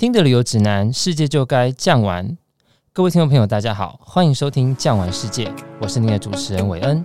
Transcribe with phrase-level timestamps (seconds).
[0.00, 2.38] 听的旅游指南，世界就该降玩。
[2.90, 5.44] 各位听众朋友，大家好，欢迎收听《降玩世界》，
[5.78, 7.04] 我是您的主持人韦恩。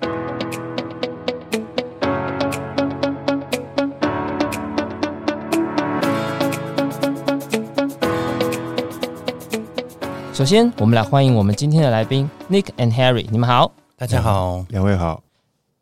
[10.34, 15.22] 首先，我们来欢迎我们今天的来宾 Nick and Harry，你们好，大家好，两位好。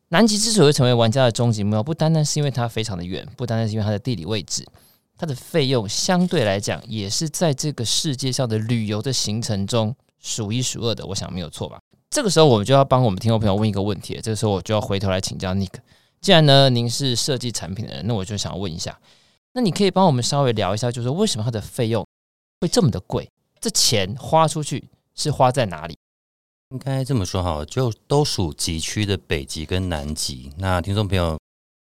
[0.09, 4.65] 南极之所以成为玩家的终极目标，不单单是因为它非常的远，不单单是因为它的地理位置。
[5.17, 11.79] 它的费用相对来讲，也是在这个世界上的旅游的行程中数一数二的，我想没有错吧？
[12.09, 15.73] 这个时候我们就要帮我们听众朋友问一个问题，这个时候我就要回头来请教 Nick。
[16.19, 18.99] 既然呢，您是设计产品的人，那我就想问一下，
[19.53, 22.05] 那你可以帮我们稍微聊一下，就是为什么它的费用
[22.61, 23.29] 会这么的贵？
[23.59, 25.95] 这钱花出去是花在哪里？
[26.69, 30.51] 应该这么说哈，就都属极区的北极跟南极。
[30.57, 31.37] 那听众朋友，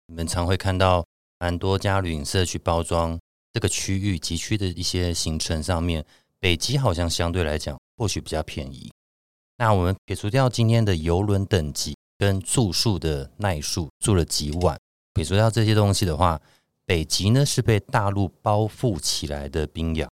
[0.08, 1.06] 你们常会看到。
[1.42, 3.20] 蛮多家旅行社去包装
[3.52, 6.06] 这个区域极区的一些行程上面，
[6.40, 8.92] 北极好像相对来讲或许比较便宜。
[9.58, 14.80] 那我们撇除掉今天的邮轮等级跟住宿的耐数，住了几晚，
[15.16, 16.40] 撇除掉这些东西的话，
[16.86, 20.08] 北极呢是被大陆包覆起来的冰洋，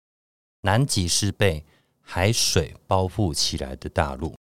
[0.62, 1.62] 南极是被
[2.00, 4.34] 海水包覆起来的大陆。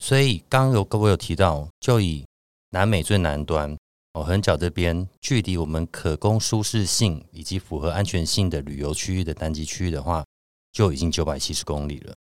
[0.00, 2.26] 所以刚有各位有提到，就以
[2.70, 3.76] 南美最南端。
[4.14, 10.24] 哦，横角这边距离我们可供舒适性以及符合安全性的旅游区域的单机区域的话，
[10.72, 12.14] 就已经九百七十公里了。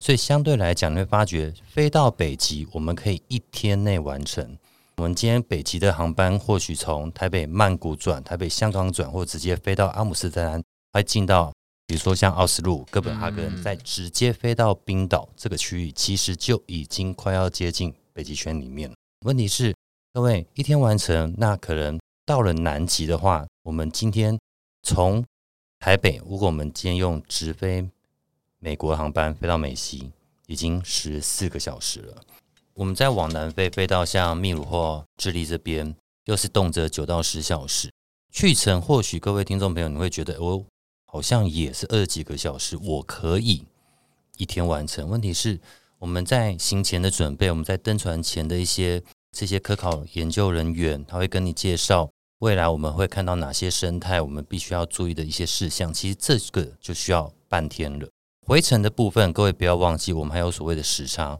[0.00, 4.58] 所以相对来讲，你会发觉飞到北极，我们可以一天内完成。
[4.98, 11.50] 我们今天北极的航班，或许从台北曼谷转、台北香港转，或直接飞到阿姆斯特丹，还进到
[11.86, 18.94] 比如说像奥斯陆、哥本哈根，再直接飞到冰岛这个区域，其实就已经快要接近北极圈里面了。
[19.24, 19.74] 问题是。
[20.18, 24.36] 各位一天完成，那可能到了南极的话，我们今天
[24.82, 25.24] 从
[25.78, 27.88] 台北，如果我们今天用直飞
[28.58, 30.10] 美国航班飞到美西，
[30.48, 32.16] 已经十四个小时了。
[32.74, 37.88] 我们再往南飞，飞到像秘鲁或智利这边，又是动辄九到十小时。
[38.32, 40.64] 去程或许各位听众朋友你会觉得，哦，
[41.06, 43.64] 好像也是二十几个小时，我可以
[44.36, 45.08] 一天完成。
[45.08, 45.60] 问题是
[46.00, 49.00] 我们在行前的准备，我们在登船前的一些。
[49.36, 55.92] 这些科考研究人员，他会跟你介绍未来我们会看到哪些生态，我们必须要注意的一些事项。
[55.92, 58.08] 其实这个就需要半天了。
[58.46, 61.38] 回程的部分，各位不要忘记，我们还有所谓的时差，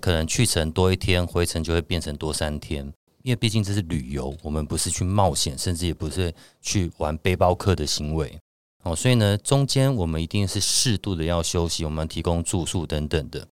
[0.00, 2.92] 可能去程多一天，回程就会变成多三天。
[3.22, 8.38] 因为毕竟这是旅游，我们不是去冒险，甚至也不是去玩背包客的行为
[8.82, 8.96] 哦。
[8.96, 13.46] 所以呢，中间我们一定是适度的要休息，我们提供住宿等等的。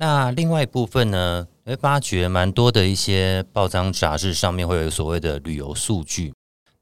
[0.00, 6.32] 那另外一部分呢，会发觉蛮多的一些报章杂志上面会有所谓的旅游数据。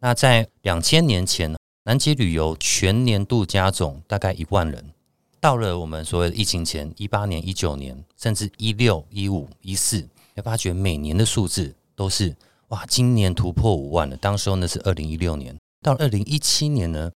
[0.00, 4.92] 那在两千年前，南极旅游全年度加总大概一万人。
[5.40, 12.36] 到了我们所谓的疫情前，一八年、一九年，甚至一六、一五、一四，会发觉每年的数字都是
[12.68, 14.14] 哇，今年突破五万了。
[14.18, 17.10] 当时候呢是二零一六年，到了二零一七年呢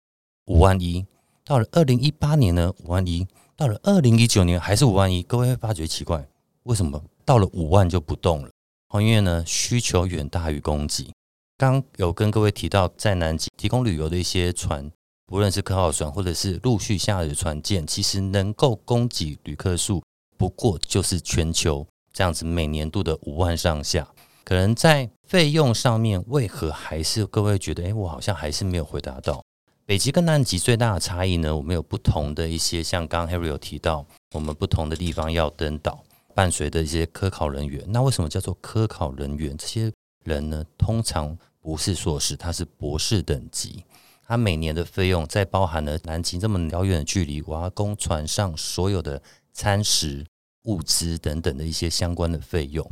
[0.47, 1.05] 五万一，
[1.45, 3.27] 到了二零一八年呢五万一。
[3.61, 6.27] 到了二零一九年还是五万一，各位会发觉奇怪，
[6.63, 8.51] 为什么到了五万就不动了？
[8.95, 11.13] 因为呢需求远大于供给。
[11.59, 14.91] 刚有跟各位提到，在南极提供旅游的一些船，
[15.27, 20.03] 不论是科号船或者是陆续下的船舰，其实能够供给旅客数
[20.39, 24.09] 不过就是全球这样子每年度的五万上下。
[24.43, 29.45] 可能在费用上面，为何还是各位觉得，哎，我好像还是没有回答到。
[29.91, 37.85] 北极跟南极最大的差异呢，我们有不同的一些，像刚刚 Harry 有提到，我们不同的地方要登岛，伴随的一些科考人员。
[37.89, 39.57] 那为什么叫做科考人员？
[39.57, 39.93] 这些
[40.23, 43.85] 人呢，通常不是硕士，他是博士等级。
[44.23, 49.21] 他每年的费用，在包含了南极这么遥远的距离，我要供船上所有的
[49.53, 50.25] 餐食、
[50.67, 52.89] 物资等等的一些相关的费用，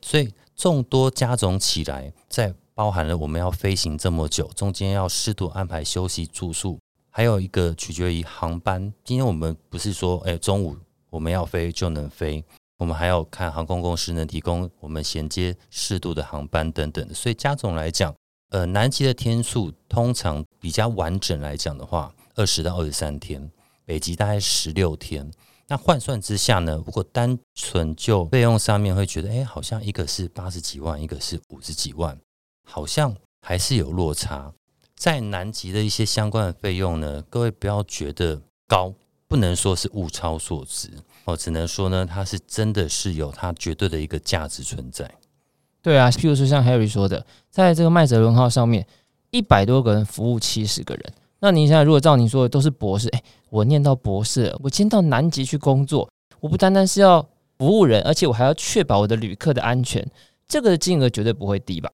[0.00, 6.78] 所以众多加总起来，在包含了我们要飞行这么久，中间要适度安排休息住宿，
[7.10, 8.90] 还有一个取决于航班。
[9.04, 10.74] 今天我们不是说，哎，中午
[11.10, 12.42] 我们要飞就能飞，
[12.78, 17.06] 我们还要看航空公司能提供我们衔接适度的航班等等。
[17.12, 18.14] 所以加总来讲，
[18.48, 23.50] 呃，南极的天数通常比较完整来讲的话，二十到二十三天，
[23.84, 25.30] 北极大概十六天。
[25.68, 32.18] 那换算之下呢，如果单纯就费用上面会觉得，哎，好像一个是八十几万，一个是五十几万。
[32.70, 34.52] 好像还是有落差，
[34.94, 38.94] 在南极的一些相关的费用呢，各位不要觉得高，
[39.26, 40.88] 不能说是物超所值，
[41.24, 45.10] 哦只能说呢，它是真的是有它绝对的一个价值存在。
[45.82, 48.86] 对啊，譬如说像 Harry 说的，在这个麦哲伦号上面，
[49.30, 56.08] 一百多个人服务七十个人，那你现在如果照您说的都是博士，哎，我念到博士，我今天到南极去工作，
[56.38, 57.26] 我不单单是要
[57.58, 60.06] 服务人，而且我还要确保我的旅客的安全，
[60.46, 61.90] 这个的金额绝对不会低吧？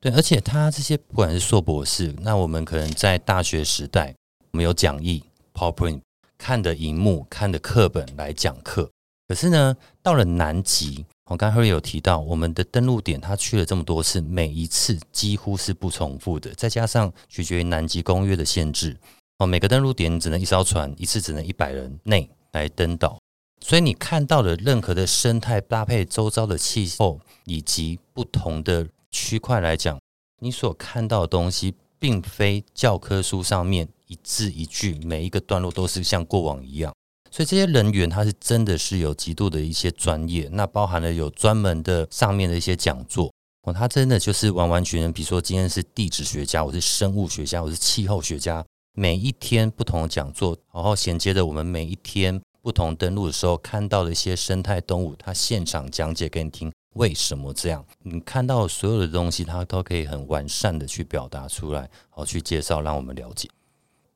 [0.00, 4.14] 对，而且他这些不管是硕博士，那我们可能在大学时代，
[4.52, 6.00] 我们有讲义、PowerPoint，
[6.38, 8.88] 看的荧幕、看的课本来讲课。
[9.26, 16.54] 可是呢，到了南极，我刚才有提到，我们的登陆点他去了这么多次，每一次几乎是不重复的。
[16.54, 18.96] 再加上取决于南极公约的限制，
[19.38, 23.18] 哦，每个登陆点只能一艘船，一次只能一百人内来登岛。
[23.60, 28.86] 所以你看到的任何的生态搭配周遭的气候以及不同的。
[29.10, 29.98] 区块来讲，
[30.40, 36.92] 你所看到的东西，并非教科书上面一字一句，每一个段落都是像过往一样。
[37.30, 43.30] 所以这些人员，他是真的是有极度的一些专业，那包含了有专门的上面的一些讲座
[43.64, 48.64] 哦，他真的就是完完全全，比如说今天是地质学家，我是生物学家，我是气候学家，
[48.94, 56.72] 每一天不同的讲座，然后衔接着我们每一天不同登陆的时候看到的一些生态动物，他现场讲解给你听。
[56.94, 57.84] 为什么这样？
[58.02, 63.48] 你看到所有的东西，它都可以很完善的去表达出来，好去介绍，让我们了解。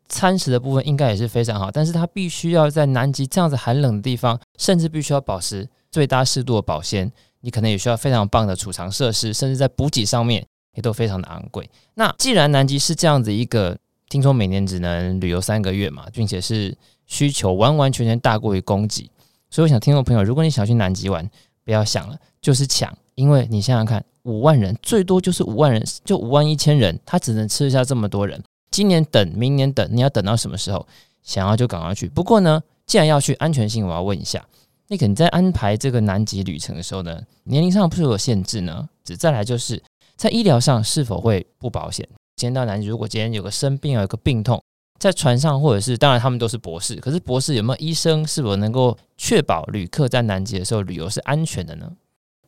[0.08, 7.10] 餐食的部分应该也是非常好，但是它必须要在南极这样子寒冷的地方，甚至必须要保持最大适度的保鲜。
[7.40, 11.68] 你可能也需要非常棒的储藏设施，甚至在补给上面也都非常的昂贵。
[11.94, 13.76] 那既然南极是这样子一个，
[14.08, 16.76] 听说每年只能旅游三个月嘛，并且是
[17.06, 19.10] 需求完完全全大过于供给，
[19.50, 21.28] 所以我想听众朋友，如果你想去南极玩，
[21.64, 22.18] 不要想了。
[22.40, 28.42] 就是抢，因为你想想看，五万人最多就是五万人，就五万一千人，他只能吃下这么多人。
[28.70, 30.86] 今年等，明年等，你要等到什么时候？
[31.22, 32.08] 想要就赶快去。
[32.08, 34.44] 不过呢，既然要去，安全性我要问一下，
[34.88, 38.88] 那个你在安排这个南极旅程的时候呢，年龄上不是有限制呢？
[39.04, 39.80] 只再来就是
[40.16, 42.04] 在医疗上是否会不保险？
[42.34, 44.60] 今天到南极，如果今天有个生病，有个病痛，
[45.02, 51.90] 在船上或者是，当然他们都是博士，可是博士有没有医生，是否能够确保旅客在南极的时候旅游是安全的呢？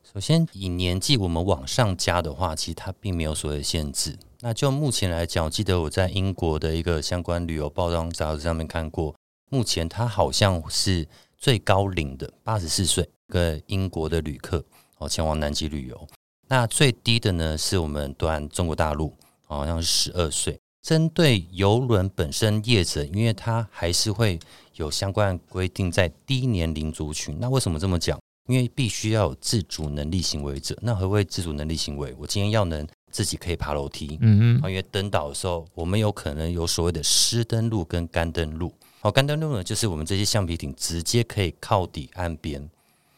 [0.04, 4.16] 首先，以年纪我们往上加的话，其实它并没有所谓限制。
[4.38, 9.12] 那就目前来讲，我记得我在英国的一个相关旅游报章杂志上面看过，
[9.50, 14.64] 目前它好像是最高龄的八十四岁，一个英国的旅客
[14.98, 16.06] 哦前往南极旅游。
[16.46, 19.12] 那最低的呢，是我们端中国大陆，
[19.44, 20.56] 好像是十二岁。
[20.84, 24.38] 针对游轮本身业者，因为它还是会
[24.74, 27.38] 有相关规定在低年龄族群。
[27.40, 28.20] 那为什么这么讲？
[28.48, 32.14] 因为必须要有自主能力行为者，那何谓自主能力行为？
[32.18, 38.70] 我今天要能自己可以爬楼梯，嗯嗯，因为登岛的时候，我们有可能有所谓的湿登陆跟干登陆。
[39.00, 42.60] 好，干登陆呢，就是我们这些橡皮艇直接可以靠底岸边；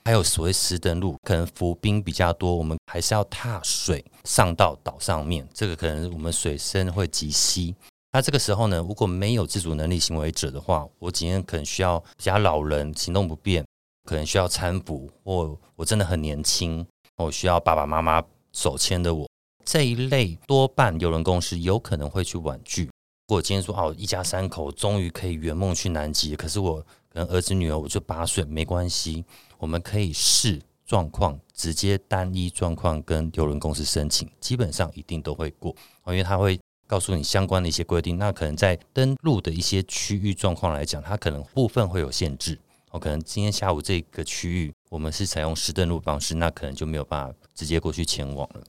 [0.06, 5.44] 还有所谓石登陆，可能浮冰比较多，我们还是要踏水上到岛上面。
[5.53, 7.75] 这个可能我们水深会极稀。
[8.12, 13.64] 那这个时候呢，如果没有自主能力行为者的话，我今天可能需要比较老人行动不便。
[14.05, 16.87] 可能需要搀扶，或我真的很年轻，
[17.17, 18.23] 我需要爸爸妈妈
[18.53, 19.29] 手牵着我
[19.64, 22.85] 这一类，多半邮轮公司有可能会去婉拒。
[22.85, 26.87] 如果今天说哦，一家三口终于可以圆梦去南极，可是我
[27.17, 29.25] 可能儿子女儿我就八岁，没关系，
[29.57, 35.75] 我们可以试状况直接单一状况跟邮轮公司申请，基本上一定都会过，
[36.09, 38.19] 因为他会告诉你相关的一些规定。
[38.19, 42.59] 那可能在登陆的一些区域状况来讲，它可能部分会有限制。
[43.01, 48.63] 可能今天下午这个区域，我们是采用湿登陆方式，那可能就没有办法直接过去前往了。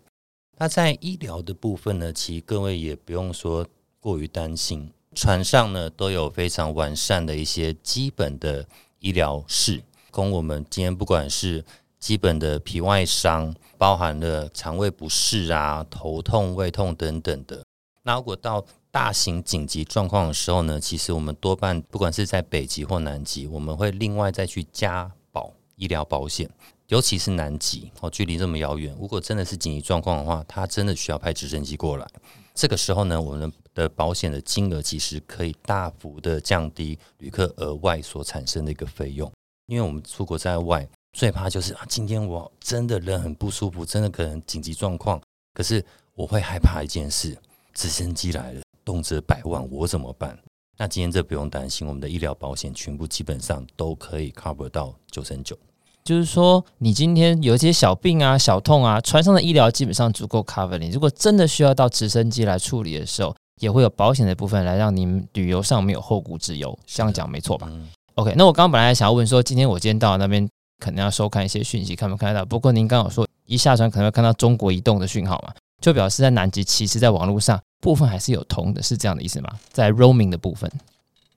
[0.57, 3.67] 那在医疗的部分呢，其实各位也不用说
[3.99, 8.63] 过于担心，船上呢都有非常完善的一些基本的
[8.99, 9.81] 医疗室，
[10.11, 11.65] 供我们今天不管是
[11.97, 17.63] 基本的皮外伤，包含了肠胃不适啊、头痛、胃痛等等的。
[18.03, 26.47] 那如果到大型紧急状况的时候呢，其实我们多半不管是在北极或南极，我们会另外再去加保医疗保险，
[26.89, 32.07] 尤其是南极哦，距离这么遥远，如果真的是紧急状况的话，它真的需要派直升机过来。
[32.53, 33.51] 这个时候呢，我们
[33.83, 39.31] 的保险的金额其实可以大幅的降低旅客额外所产生的一个费用，
[39.67, 45.21] 因为我们出国在外最怕就是啊，今天我真的人很不舒服，真的可能紧急状况，
[45.53, 45.83] 可是
[46.15, 47.37] 我会害怕一件事，
[47.73, 48.61] 直升机来了。
[48.83, 50.37] 动辄百万，我怎么办？
[50.77, 55.57] 那今天这不用担心，我们的医疗保险全部基本上都可以 cover 到九成九。
[56.03, 60.89] 就是说，你今天有一些小病啊、小痛啊，船上的医疗基本上足够 cover 你。
[60.89, 66.77] 如果真的需要到直升机来处理的时候，也会有保险的部分来让您旅游上没有后顾之忧。
[66.85, 67.67] 这样讲没错吧？
[67.71, 67.87] 嗯。
[68.15, 70.47] OK，那我刚刚本来想要问说，今天我今天到那边
[70.79, 72.45] 可能要收看一些讯息，看没看得到？
[72.45, 77.59] 不过您刚好说一下船可能会看到中国移动的讯号嘛，就表示在南极，其实在网络上。
[77.79, 79.49] 部分还是有通的，是这样的意思吗？
[79.71, 80.69] 在 roaming 的部分，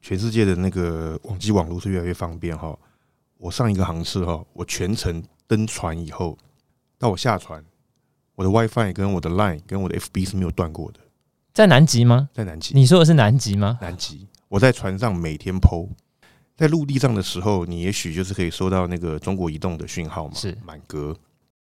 [0.01, 2.75] 全世界的那个网际网络是越来越方便哈。
[3.37, 6.39] 我上一个航次哈，我全程登船以后，
[6.99, 7.63] 到我下船，
[8.35, 11.01] 我的 WiFi 跟我的 Line 跟我的 FB 是没有断过的。
[11.53, 12.29] 在南极吗？
[12.33, 12.75] 在南极。
[12.75, 13.79] 你说的是南极吗？
[13.81, 14.27] 南极。
[14.49, 15.89] 我在船上每天 PO，
[16.57, 21.17] 在陆地上的时候，你也许就是可以收到那个中国移动的讯号嘛，是满格，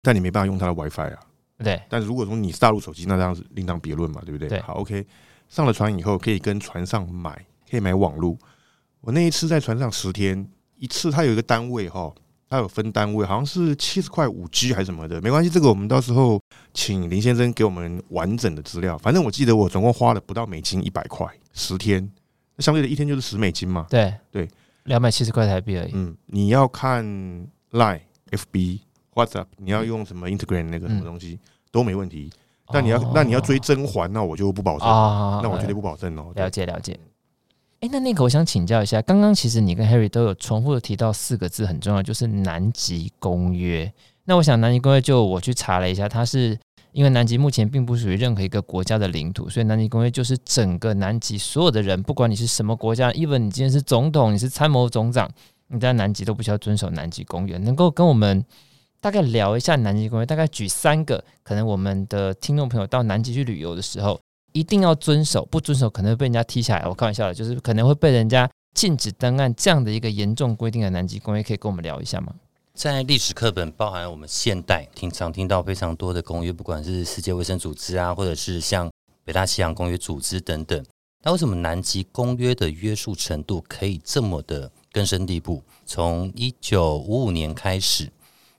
[0.02, 1.18] 但你没办法用它的 WiFi 啊。
[1.58, 1.80] 对。
[1.88, 4.48] 但是如果说你是大陆手机，那这样子另当别论嘛，对不对？
[4.48, 4.60] 对。
[4.60, 5.06] 好，OK。
[5.48, 7.30] 上了船以后，可以跟船上买，
[7.70, 8.36] 可以买网路。
[9.00, 12.12] 我那一次在船上十天，一次它有一个单位哈，
[12.48, 16.40] 它有分单位，好像是七十块五 G 还是什么的，没关系，这个我们到时候
[16.72, 18.96] 请林先生给我们完整的资料。
[18.98, 22.08] 反正我记得我总共花了不到美金一百块，十天，
[22.54, 23.86] 那相对的一天就是十美金嘛。
[23.90, 24.48] 对对，
[24.84, 25.90] 两百七十块台币而已。
[25.94, 27.04] 嗯，你要看
[27.72, 28.00] Line、
[28.30, 28.80] FB、
[29.14, 32.30] WhatsApp，你要用什么 Instagram 那个什么东西、嗯、都没问题。
[32.68, 34.88] 但你要，那你要追甄嬛，那我就不保证。
[35.42, 36.32] 那我绝对不保证哦。
[36.34, 36.98] 了解了解。
[37.80, 43.92] 哎，那那个我想请教一下，刚刚其实你跟 Harry 都有重复的提到四个字很重要，就是南极公约。
[44.24, 46.58] 那我想南极公约就我去查了一下，它是
[46.92, 55.30] 因为南极目前并不属于任何一个国家的领土，所以南极公约就是整个南极所有的人，不管你是什么国家，even 你今天是总统，你是参谋总长，
[55.68, 58.44] 你在南极都不需要遵守南极公约，能够跟我们。
[58.98, 64.18] 大概聊一下南极公约，大概举三个可能我们的听众朋友到南极去旅游的时候
[64.56, 66.88] 一定要遵守，不遵守可能会被人家踢下来。
[66.88, 72.32] 我开玩笑的，就是可能会被人家禁止登岸这样的一个严重规定的南极公约，可以跟我们聊一下吗？
[72.72, 78.90] 在历史课本，包含我们现代经常听到非常多的公约，不管是世界卫生组织啊，或者是像
[79.26, 80.82] 北大西洋公约组织等等。
[81.22, 85.62] 那为什么南极公约的约束程度可以这么的根深蒂固？
[85.84, 88.10] 从一九五五年开始。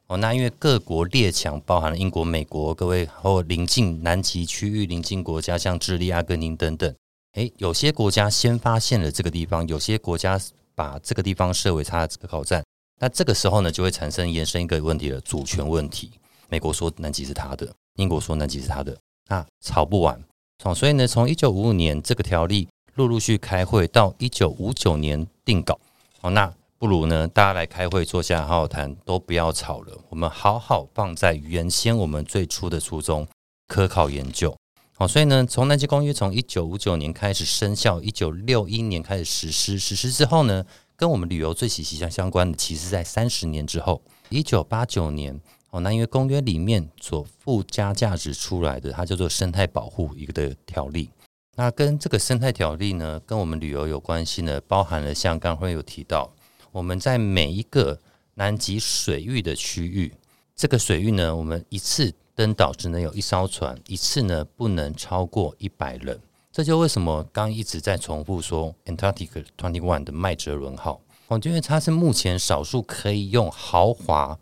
[0.07, 6.95] 哦，那因为各国列强，包含了英国、美国，各位或邻近南极区域邻近国家，像智利、阿根廷等等，
[7.33, 10.39] 诶，有些国家先发现了这个地方，有些国家
[10.73, 12.63] 把这个地方设为它的这个考站，
[13.01, 16.09] 那这个时候呢，就会产生延伸一个问题了，主权问题。
[16.47, 18.97] 美国说南极是他的，英国说南极是他的，
[19.27, 20.17] 那吵不完。
[20.63, 25.77] 哦，所以呢，从一九五五年这个条例陆陆续开会到一九五九年定稿，
[26.21, 26.53] 哦，那。
[26.79, 29.97] 不如呢，大家来开会，坐下好好谈，都不要吵了。
[30.09, 33.27] 我们好好放在原先我们最初的初衷，
[33.67, 34.55] 科考研究。
[34.95, 39.79] 好，所以呢，从南极公约从一九五九年开始生效，一九六一年开始实施。
[39.79, 40.63] 实施之后呢，
[40.95, 45.39] 跟我们旅游最息息相相关的，其实在三十年之后，一九八九年。
[45.71, 51.09] 哦，那因为公约里面所附加价值出来的，它叫做生态保护一个的条例。
[51.55, 56.31] 那跟这个生态条例呢，跟我们旅游有关系呢，包含了像刚刚有提到。
[56.77, 57.99] 我们在每一个
[58.35, 60.13] 南极水域的区域，
[60.55, 66.21] 这个水域呢，我们一次登岛只能有一艘船，一次呢不能超过一百人。
[66.51, 74.37] 这就为什么刚一直在重复说 Antarctic Twenty One 的麦哲伦号，哦，因为它是目前少数可以用豪华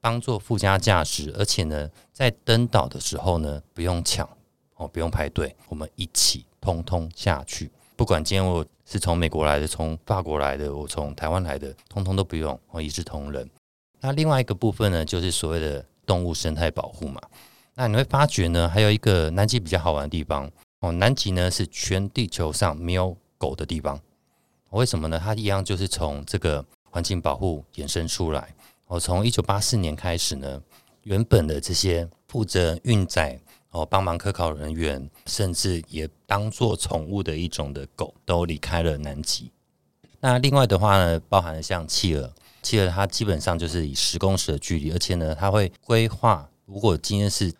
[0.00, 4.28] 当做附加价值，而且呢，在登岛的时候呢，不用抢
[4.76, 7.68] 哦，不用排队，我们一起通通下去。
[7.96, 13.48] 不管今天我是从美国来的，从法国来的，我从台湾来的，通通都不用，我一视同仁。
[14.00, 17.20] 那另外一个部分呢，就是所谓的动物生态保护嘛。
[17.76, 24.00] 那你会发觉呢，还有一个南极比较好玩的地方哦，南极呢是全地球上没有狗的地方。
[24.70, 25.20] 为什么呢？
[25.22, 28.52] 它一样就是从这个环境保护衍生出来。
[28.88, 30.60] 我从一九八四年开始呢，
[31.04, 33.38] 原本的这些负责运载。
[33.70, 39.52] 哦，帮忙科考人员，甚至也当做宠物的一种的狗，都离开了南极。
[40.18, 47.52] 那另外的话呢，包含了像企鹅，企鹅它基本上就是以十公尺的距离，而且呢，它会规划，如果今天是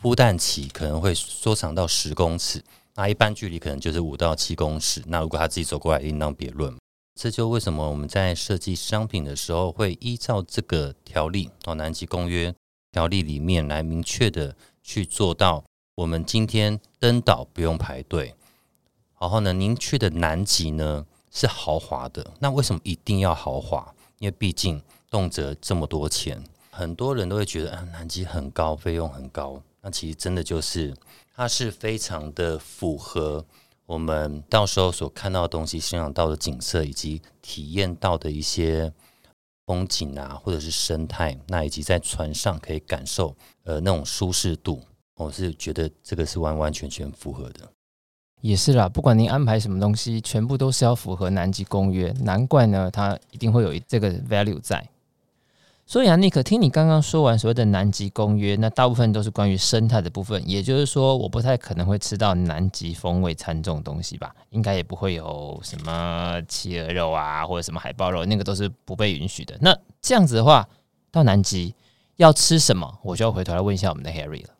[0.00, 5.02] 孵蛋期，可能会缩长到十公尺，那一般距离可能就是五到七公尺。
[5.06, 6.74] 那如果它自己走过来，另当别论。
[7.14, 12.50] 这就为什么我们在设计商品的时候，会依照这个条例哦，《南极公约》
[12.92, 14.56] 条例里面来明确的。
[14.88, 15.62] 去做到，
[15.96, 18.34] 我们今天登岛不用排队，
[19.20, 23.94] 然后呢，您去的南极呢是豪华的，那为什么一定要豪华？
[24.18, 29.62] 因为毕竟动辄这么多钱，很多人都会觉得啊，南极很高，费用很高。
[29.82, 30.96] 那其实真的就是，
[31.36, 33.44] 它是非常的符合
[33.84, 38.90] 我们到时候所看到的东西、欣赏到的景色以及体验到的一些。
[39.68, 44.82] 风景啊，或者是生态，那以及在船上可以感受呃那种舒适度，
[45.16, 47.70] 我是觉得这个是完完全全符合的。
[48.40, 54.88] 也是啦，不管您安排什么东西，全部都是要符合南极公约，难怪呢，它一定会有这个 value 在。
[55.88, 64.30] 所以啊，尼克，听你刚刚说完所谓的南极公约，那大部分都是关于生态的部分，也就是说，我不太可能会吃到南极风味餐这种东西吧？
[64.50, 69.56] 应该也不会有什么企鹅肉啊，或者什么海豹肉，那个都是不被允许的。
[69.62, 70.68] 那这样子的话，
[71.10, 71.74] 到南极
[72.16, 72.98] 要吃什么？
[73.02, 74.50] 我就要回头来问一下我们的 Harry 了。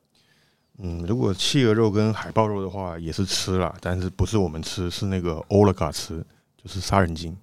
[0.79, 6.25] 嗯，如果企鹅肉跟海豹肉的话，也是吃啦，但是不是我们吃，是那个 Olga 吃，
[6.57, 7.37] 就是杀人鲸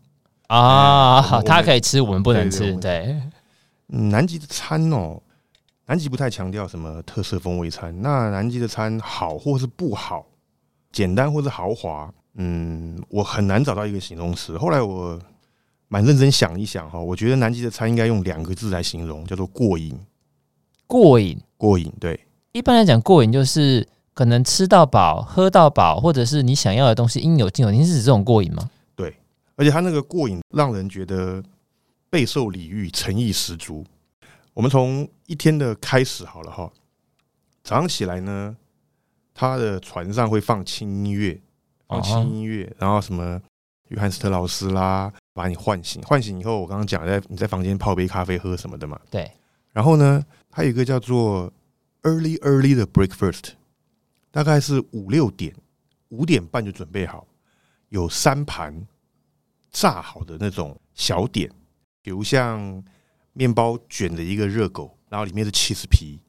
[0.47, 1.21] 啊。
[1.21, 2.75] 好，他可以吃，我们不能吃。
[2.77, 3.21] 对。
[3.89, 5.21] 嗯，南极的餐哦，
[5.85, 7.95] 南极不太强调什么特色风味餐。
[8.01, 10.25] 那南极的餐好或是不好，
[10.91, 14.57] 简单或是豪华，嗯，我很难找到一个形容词。
[14.57, 15.19] 后来我
[15.87, 19.95] 蛮认真想一想哈，我觉得南极的餐应该用两个字来形容，叫做过瘾。
[20.87, 21.93] 过瘾，过瘾。
[21.99, 22.19] 对，
[22.53, 27.71] 一般来讲，过瘾就是可能吃到饱、喝到饱，或者是你想要的东西应有尽有。
[27.71, 28.67] 您是指这种过瘾吗？
[28.95, 29.15] 对，
[29.55, 31.43] 而且他那个过瘾让人觉得。
[32.15, 33.85] 备受礼遇，诚意十足。
[34.53, 36.71] 我们从一天的开始好了哈，
[37.61, 38.55] 早上起来呢，
[39.33, 41.37] 他的船上会放轻音乐，
[41.89, 43.41] 放轻音乐，然后什么
[43.89, 49.29] 约翰斯特劳斯啦，把你唤醒，唤醒以后，我刚刚讲在你在房间泡杯咖啡喝什么的嘛，对。
[49.73, 51.51] 然后呢，还有一个叫做
[52.03, 53.49] early early 的 breakfast，
[54.31, 55.53] 大概是五六点，
[56.07, 57.27] 五点半就准备好，
[57.89, 58.87] 有三盘
[59.69, 61.51] 炸好的那种小点。
[62.05, 62.83] 比如像
[63.33, 66.19] 面包卷的一个热狗，然后里面是起司皮，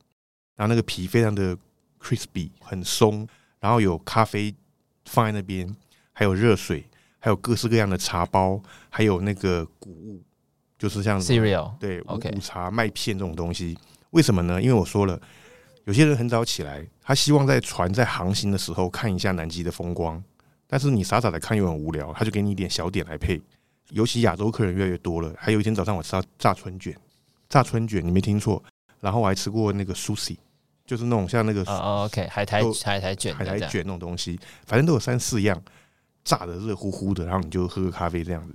[0.55, 1.55] 然后那个皮非常的
[2.01, 3.29] crispy 很松，
[3.61, 4.55] 然后有咖啡
[5.05, 5.69] 放在那边，
[6.15, 6.83] 还有热水，
[7.19, 10.23] 还有各式各样的茶包，还有那个谷物，
[10.79, 13.77] 就是像 cereal 对五谷茶麦片这种东西。
[14.13, 14.63] 为什么呢？
[14.63, 15.21] 因为我说了，
[15.85, 20.25] 有些人很早起来，他希望在船在航行的时候看一下南极的风光，
[20.67, 23.39] 但是你傻傻的看又很无聊，他就给你一点小点来配。
[23.91, 25.33] 尤其亚洲客人越来越多了。
[25.39, 26.97] 还有一天早上，我吃到炸春卷，
[27.49, 28.63] 炸春卷你没听错。
[29.01, 30.37] 然后我还吃过那个 sushi，
[30.85, 35.63] 就是那种像那个哦，OK，海苔海苔卷，海苔卷那种东西，反正都有三四样，
[36.25, 37.25] 炸的热乎乎的。
[37.25, 38.55] 然后你就喝个咖啡这样子。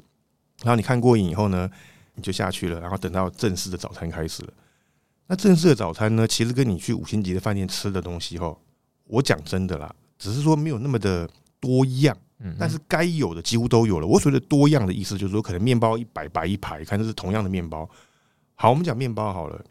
[0.63, 1.69] 然后你看过瘾以后呢，
[2.15, 2.79] 你就下去了。
[2.79, 4.53] 然后等到正式的早餐开始了。
[5.27, 8.53] 那正式的早餐呢，其实跟你去五星级的饭店吃的东西，哈，
[9.05, 11.29] 我讲真的啦，只是说没有那么的
[11.59, 12.17] 多样。
[12.57, 14.07] 但是该有的几乎都有了。
[14.07, 17.87] 我所谓的多样的意思，就是说可能面包一摆摆一排，看这是同样的面包。
[18.55, 19.63] 好，我们讲面包好了，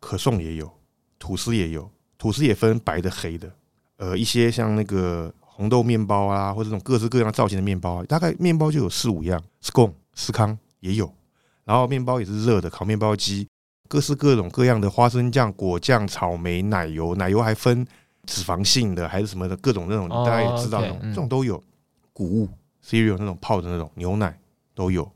[0.00, 0.70] 可颂也有，
[1.18, 3.50] 吐司也有，吐司也分白的黑的。
[3.96, 9.42] 呃，一些像那个红豆面包啊，或者这种各式各样造型的面包，大概面包就有四五样。
[9.62, 11.12] scone 司康也有，
[11.64, 13.48] 然后面包也是热的，烤面包机，
[13.88, 17.86] 各式各种各样的花生酱、果酱、草莓、奶油，奶油还分
[18.24, 21.62] 脂肪性的还是什么的，各种那种，大家也知道，这种都有。
[22.18, 22.48] 谷物
[22.84, 24.36] cereal 那种泡的那种牛奶
[24.74, 25.08] 都有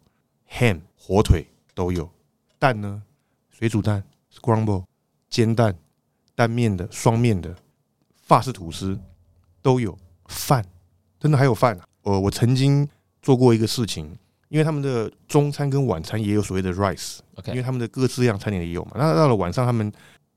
[0.48, 2.08] ，ham 火腿都有，
[2.60, 3.02] 蛋呢，
[3.50, 4.84] 水煮蛋 scramble
[5.28, 5.76] 煎蛋，
[6.36, 7.52] 单面的双面的
[8.14, 8.96] 法式吐司
[9.60, 10.64] 都有，饭
[11.18, 11.84] 真的还有饭啊！
[12.02, 12.88] 我我曾经
[13.20, 14.16] 做过一个事情，
[14.48, 18.92] 因为他们的中餐跟晚餐也有所谓的 rice，因为他们的各式样餐点也有嘛。
[18.94, 19.92] 那到了晚上，他们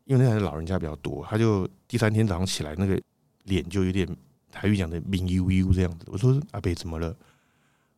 [0.06, 3.00] 因为那还是老人家比较多，他就第三天早上起来那个
[3.44, 4.08] 脸就有点。
[4.56, 7.14] 台语讲的“明悠悠”这样子，我说阿北怎么了？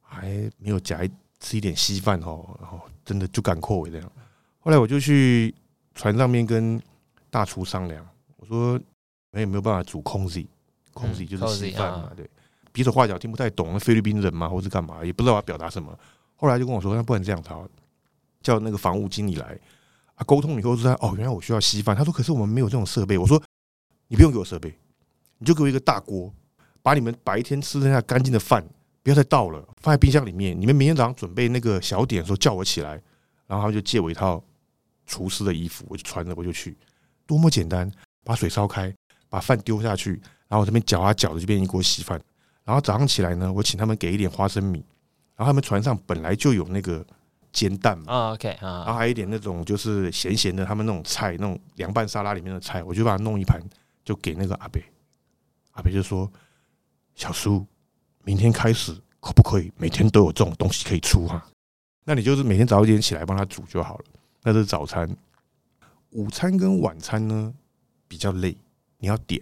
[0.02, 1.08] 还没有夹
[1.40, 4.12] 吃一点稀饭哦，然后真的就赶扣尾这样。
[4.60, 5.54] 后来我就去
[5.94, 6.82] 船上面跟
[7.30, 8.04] 大厨商量，
[8.38, 8.80] 我说
[9.30, 10.48] 没有没有办法煮空 Z，
[10.94, 12.28] 空 Z 就是稀饭嘛，对，
[12.72, 15.98] 比手画脚听不太懂，菲律宾人嘛，或是干嘛，也不知道我要表达什么。
[16.36, 17.56] 后来就跟我说，那不然这样，他
[18.42, 19.60] 叫那个房务经理来
[20.16, 21.96] 啊，沟通以后说哦，原来我需要稀饭。
[21.96, 23.18] 他说可是我们没有这种设备。
[23.18, 23.42] 我说
[24.08, 24.74] 你不用给我设备，
[25.38, 26.34] 你就给我一个大锅。
[26.88, 28.66] 把你们白天吃剩下干净的饭
[29.04, 30.58] 不要再倒了，放在冰箱里面。
[30.58, 32.92] 你们明天早上准备那个小点的时候叫我起来，
[33.46, 34.42] 然后他们就借我一套
[35.06, 36.78] 厨师的衣服，我就穿着我就去，
[37.26, 37.92] 多么简单！
[38.24, 38.96] 把水烧开，
[39.28, 40.14] 把饭丢下去，
[40.48, 42.18] 然后我这边搅啊搅的就变一锅稀饭。
[42.64, 44.82] 然后早上起来呢，我请他们给一点花生米，
[45.36, 47.06] 然后他们船上本来就有那个
[47.52, 53.62] 煎蛋嘛，OK 啊，然后还有一点那种就是咸咸的，他们那种菜，那种凉拌沙拉里面的菜，我就把它弄一盘，
[54.06, 54.82] 就给那个阿北，
[55.72, 56.32] 阿北就说。
[57.18, 57.66] 小叔，
[58.24, 61.44] 明天开始可不可以每天都有这种东西可以出哈？
[62.06, 64.06] 那你就是每天早一点起来帮他煮就好了。
[64.44, 65.10] 那是早餐，
[66.12, 67.52] 午餐跟晚餐呢
[68.08, 68.56] 比较累，
[69.00, 69.42] 你要点，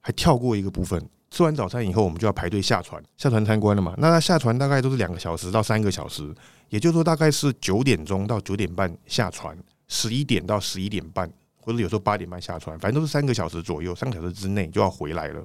[0.00, 1.08] 还跳过一个部分。
[1.30, 3.94] 吃完早餐以后，我们就要排队下船，下船参观了嘛？
[3.98, 6.34] 那他下船大概都是两个小时到三个小时，
[6.70, 9.54] 也就是说大概是九点钟到九点半下船，
[9.88, 15.44] 十一点到十一点半，或者有时候八点半下船，反正都是三个小时左右，三个小时之内就要回来了。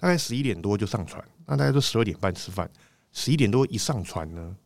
[0.00, 2.68] 大概十一点多就上船，那大家都十二点半吃饭。
[3.12, 4.56] 十一点多一上船呢，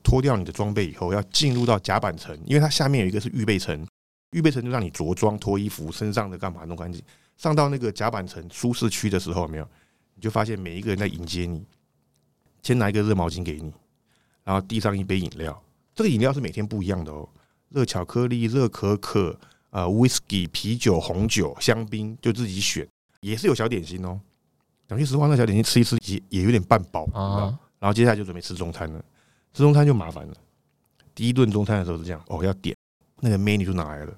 [0.00, 3.84] 脱掉你的装备以后，要进入到甲板层，因为它下面有一个是预备层，
[4.30, 7.02] 预备层就让你着装、脱衣服、身上的干嘛弄干净。
[7.36, 9.68] 上到那个甲板层舒适区的时候，没有，
[10.14, 11.66] 你就发现每一个人在迎接你，
[12.62, 13.72] 先拿一个热毛巾给你，
[14.44, 15.60] 然后递上一杯饮料。
[15.96, 17.28] 这个饮料是每天不一样的哦，
[17.70, 19.36] 热巧克力、热可可、
[19.70, 22.86] 呃，whisky、啤酒、红酒、香槟，就自己选，
[23.20, 24.20] 也是有小点心哦。
[24.88, 27.58] 讲句实话，那小点心吃一吃也也有点半饱啊。
[27.78, 28.98] 然后接下来就准备吃中餐了，
[29.52, 30.34] 吃中餐就麻烦了。
[31.14, 32.76] 第一顿中餐的时候是这样哦，要点
[33.20, 34.12] 那个 menu 就拿来了，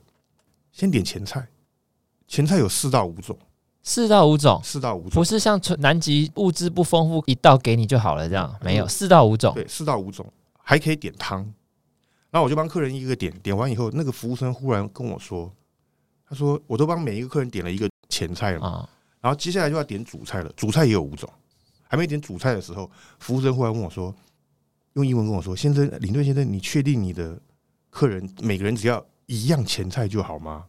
[0.72, 1.46] 先点前菜，
[2.26, 3.38] 前菜有四到五种，
[3.82, 10.24] 四到五种，四到五种，不是像南极物资不丰富，一道给你就好了这样，没有四到五种，对，四到五种，
[10.62, 11.40] 还可以点汤。
[12.30, 15.50] 然后我就帮客人一个个点，点完以后，那个服务生忽然跟我说，
[16.28, 18.60] 他说我都帮每一个客人点了一个前菜了。
[18.60, 18.88] 哦
[19.20, 21.28] 然后接下来就要点主菜了，主菜也有五种，
[21.82, 24.14] 还没点主菜的时候，服务生忽然问我说
[24.94, 27.40] ：“用英文跟我说，先生，领队先生，你确定你的
[27.90, 30.66] 客人每个人只要一样前菜就好吗？”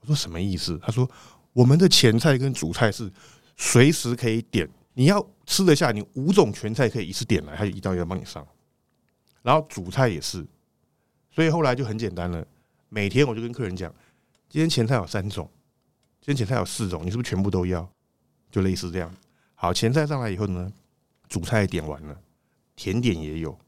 [0.00, 1.10] 我说：“什么意思？”他说
[1.54, 3.10] ：“我们的前菜跟主菜是
[3.56, 8.46] 随时可以点，你要吃得下，你五种全菜可以一次点来，他就一道一道帮你上。
[9.42, 10.46] 然后主菜也是，
[11.30, 12.46] 所以后来就很简单了，
[12.90, 13.90] 每天我就跟客人讲，
[14.48, 15.50] 今天前菜有三种。”
[16.28, 17.88] 今天前菜有四种，你是不是全部都要？
[18.50, 19.10] 就类似这样。
[19.54, 20.70] 好，前菜上来以后呢，
[21.26, 22.14] 主菜点完了，
[22.76, 23.58] 甜点也有，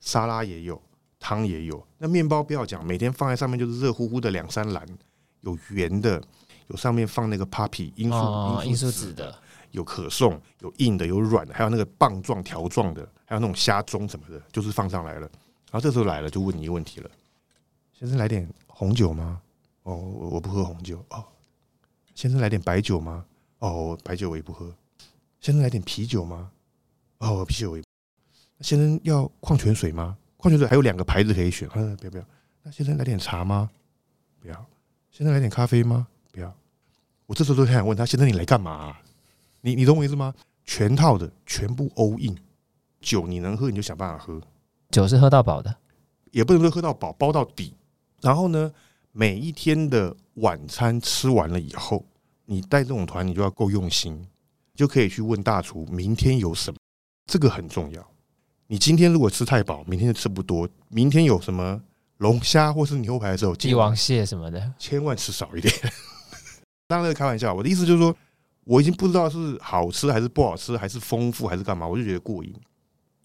[0.00, 0.80] 沙拉也有，
[1.20, 1.86] 汤也有。
[1.98, 4.82] 那面包不要讲，每天放在上面就是热乎乎的两三篮，
[5.42, 6.22] 有圆的，
[6.68, 9.38] 有上面放那个 Poppy 罂粟罂粟籽的，
[9.72, 15.28] 有可颂，有硬的，有软的，还有那个棒状条状的，还有那种虾盅什么的，就是放上来了。
[15.70, 17.10] 然后这时候来了，就问你一个问题了：
[17.92, 19.42] 先生来点红酒吗？
[19.82, 21.22] 哦，我不喝红酒哦。
[22.14, 23.24] 先生来点白酒吗？
[23.58, 24.72] 哦，白酒我也不喝。
[25.40, 26.50] 先生来点啤酒吗？
[27.18, 27.88] 哦，啤酒我也不。
[28.64, 30.16] 先生要矿泉水吗？
[30.36, 31.68] 矿泉水还有两个牌子可以选。
[31.74, 32.24] 嗯，不要不要。
[32.62, 33.68] 那先生来点茶吗？
[34.40, 34.66] 不要。
[35.10, 36.06] 先生来点咖啡吗？
[36.30, 36.54] 不要。
[37.26, 39.02] 我这时候都很想问他：先生你来干嘛啊？
[39.60, 40.32] 你你懂我意思吗？
[40.64, 42.36] 全套的，全部 all in。
[43.00, 44.40] 酒你能喝你就想办法喝。
[44.90, 45.74] 酒是喝到饱的，
[46.30, 47.74] 也不能说喝到饱，包到底。
[48.20, 48.72] 然后呢？
[49.16, 52.04] 每一天的晚餐吃完了以后，
[52.46, 54.26] 你带这种团，你就要够用心，
[54.74, 56.76] 就可以去问大厨明天有什么，
[57.30, 58.04] 这个很重要。
[58.66, 60.68] 你今天如果吃太饱，明天就吃不多。
[60.88, 61.80] 明天有什么
[62.16, 65.72] 龙虾或是牛排的时候，帝王蟹什么的，千万吃少一点。
[66.88, 68.12] 当然开玩笑，我的意思就是说，
[68.64, 72.52] 我已经不知道是好吃还是不好吃，还是丰富还是干嘛，我就觉得过瘾。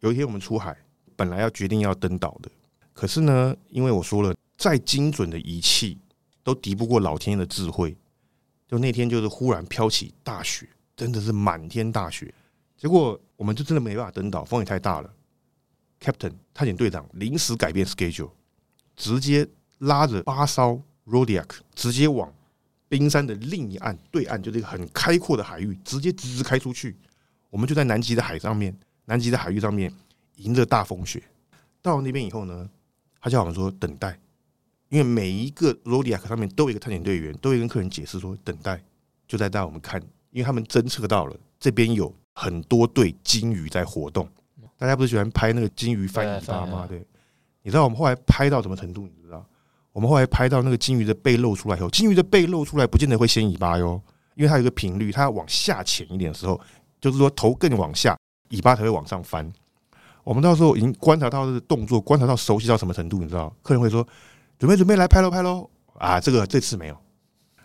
[0.01, 0.77] 有一天我们出海，
[1.15, 2.51] 本来要决定要登岛的，
[2.93, 4.35] 可是呢，因为我说了。
[4.59, 5.97] 再精准的仪器
[6.43, 7.95] 都敌不过老天爷的智慧。
[8.67, 12.31] 就那天，就是忽然飘起大雪，真的是满天大雪。
[12.77, 15.11] 结果我们就真的没办法登岛，风也太大了。
[16.01, 18.31] Captain 探险队长临时改变 schedule，
[18.95, 19.47] 直接
[19.79, 22.31] 拉着八艘 Zodiac 直接往
[22.87, 26.95] 冰山的另一岸对岸，就是一个很开阔的海域，直接直直开出去。
[27.49, 29.91] 我们就在南极的海上面，南极的海域上面
[30.35, 31.23] 迎着大风雪。
[31.81, 32.69] 到了那边以后呢，
[33.19, 34.19] 他叫我们说等待。
[34.89, 38.81] 因为每一个 Rodiac 上面都有一个探险队员，都会跟客人解释说等待，
[39.27, 44.27] 就在带我们看，因为他们侦测到了这边有很多对金鱼在活动。
[44.77, 46.85] 大家不是喜欢拍那个金鱼翻尾巴吗？
[46.87, 47.05] 对，
[47.61, 49.01] 你知道我们后来拍到什么程度？
[49.03, 49.45] 你知道？
[49.91, 54.01] 我们后来拍到那个金鱼的背露出来以后，金鱼的背露出来不见得会掀尾巴哟，
[54.35, 56.59] 因为它有一个频率，它要往下潜一点的时候，
[56.99, 58.17] 就是说头更往下，
[58.49, 59.51] 尾巴才会往上翻。
[60.23, 63.19] 我们到时候已经观察到这个动作，观察到熟悉到什么程度？
[63.19, 63.53] 你知道？
[63.61, 64.07] 客人会说。
[64.59, 66.19] 准备准备来拍喽拍喽啊！
[66.19, 66.97] 这个这次没有，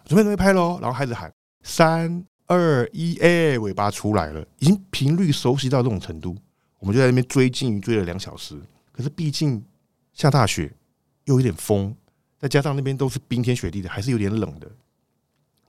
[0.04, 0.78] 准备准备拍喽。
[0.80, 1.30] 然后孩子喊
[1.64, 6.36] 三二一，哎，尾巴出来了，已经频率熟悉到这种程度，
[6.78, 8.56] 我们就在那边追鲸鱼，追了两小时。
[8.92, 9.60] 可是毕竟
[10.12, 10.72] 下大雪，
[11.24, 11.92] 又有点风，
[12.38, 14.70] 再加上那边都是冰天雪地的，还是有点冷的。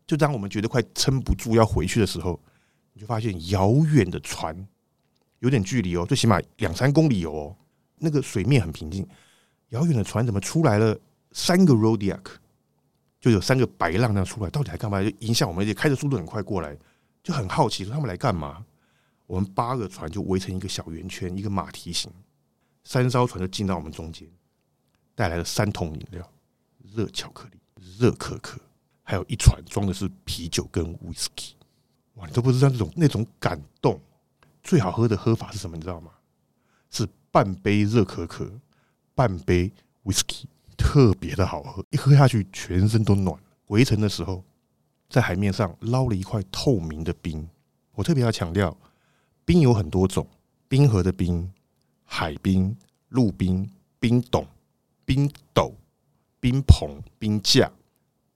[0.06, 2.40] 就当我们觉得快撑不住要回去的时候，
[2.94, 4.56] 你就发现遥远的船
[5.40, 7.56] 有点距离哦，最起码两三公里哦，
[7.98, 9.08] 那个水面很平静，
[9.70, 10.96] 遥远的船怎么出来了？
[11.36, 12.24] 三个 Rodiac，
[13.20, 15.04] 就有三个白浪那样出来，到底来干嘛？
[15.04, 16.76] 就影响我们，而且开的速度很快过来，
[17.22, 18.66] 就很好奇说他们来干嘛？
[19.28, 22.10] 我们八个船就围成一个小圆圈，一个马蹄形，
[22.86, 24.26] 三艘船就进到我们中间，
[25.14, 26.32] 带来了三桶饮料：
[26.96, 27.60] 热巧克力、
[28.00, 28.58] 热可可，
[29.04, 31.52] 还有一船装的是啤酒跟 Whisky。
[32.14, 34.00] 哇，你都不知道那种那种感动。
[34.64, 35.76] 最好喝的喝法是什么？
[35.76, 36.12] 你知道吗？
[36.92, 38.50] 是半杯热可可，
[39.14, 39.74] 半杯
[40.06, 40.46] Whisky。
[40.96, 43.38] 特别的好喝，一喝下去全身都暖。
[43.66, 44.42] 回程的时候，
[45.10, 47.46] 在海面上捞了一块透明的冰。
[47.96, 48.74] 我特别要强调，
[49.44, 50.26] 冰有很多种：
[50.70, 51.52] 冰河的冰、
[52.06, 52.74] 海冰、
[53.10, 54.48] 陆冰、冰董、
[55.04, 55.76] 冰斗、
[56.40, 57.70] 冰棚、冰架，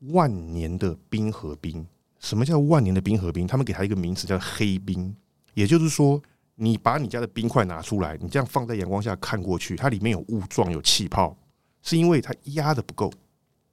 [0.10, 1.88] 万年的冰河冰。
[2.20, 3.48] 什么叫万年的冰河冰？
[3.48, 5.16] 他们给它一个名词叫黑冰，
[5.54, 6.22] 也就是说，
[6.56, 11.34] 你把你家的冰块拿出来，你这样放在阳光下看过去，它里面有雾状、有气泡，
[11.82, 13.12] 是因为它压的不够。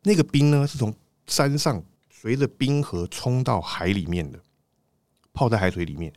[0.03, 0.95] 那个冰呢，是从
[1.27, 4.39] 山上随着冰河冲到海里面的，
[5.33, 6.13] 泡在海水里面，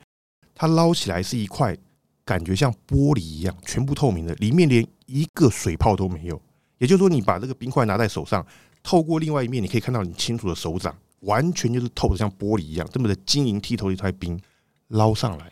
[0.54, 1.76] 它捞起来是一块
[2.24, 6.42] 感觉像玻璃一样，全部透明的，里面连一个水泡都没有。
[6.78, 8.46] 也就是说，你把这个冰块拿在手上，
[8.84, 10.96] 透过另外一面，你可以看到你清楚的手掌。
[11.24, 14.40] 完全就是透的像玻璃一样，这么的晶莹剔透的一块冰
[14.88, 15.52] 捞上来，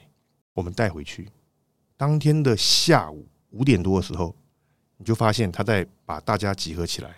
[0.54, 1.28] 我们带回去。
[1.98, 4.34] 当天的下午五点多的时候，
[4.98, 7.16] 你就发现他在把大家集合起来，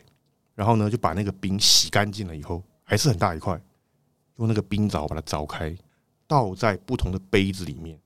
[0.54, 3.60] 然后呢就把那个冰洗干净了以后，还是很大一块，
[4.38, 5.76] 用那个冰凿把它凿开，
[6.28, 8.00] 倒在不同的杯子里面，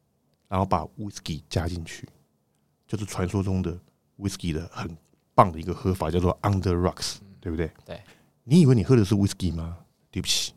[0.47, 2.07] 然后把 whisky 加进去，
[2.87, 3.77] 就是传说中的
[4.19, 4.95] whisky 的很
[5.33, 7.71] 棒的一个喝法，叫做 Under Rocks，对不对？
[7.85, 7.99] 对，
[8.43, 9.79] 你以为你喝的是 whisky 吗？
[10.11, 10.53] 对不起，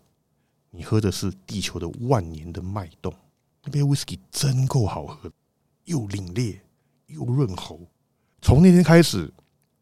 [0.70, 3.10] 你喝的是地球的万年的脉动。
[3.64, 5.32] 那杯 whisky 真够好喝，
[5.84, 6.58] 又凛冽
[7.06, 7.80] 又润喉。
[8.46, 9.28] 从那天开始，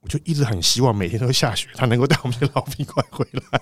[0.00, 3.60] 我就一直很希望每天都下雪，他能够带我们的老冰块回来。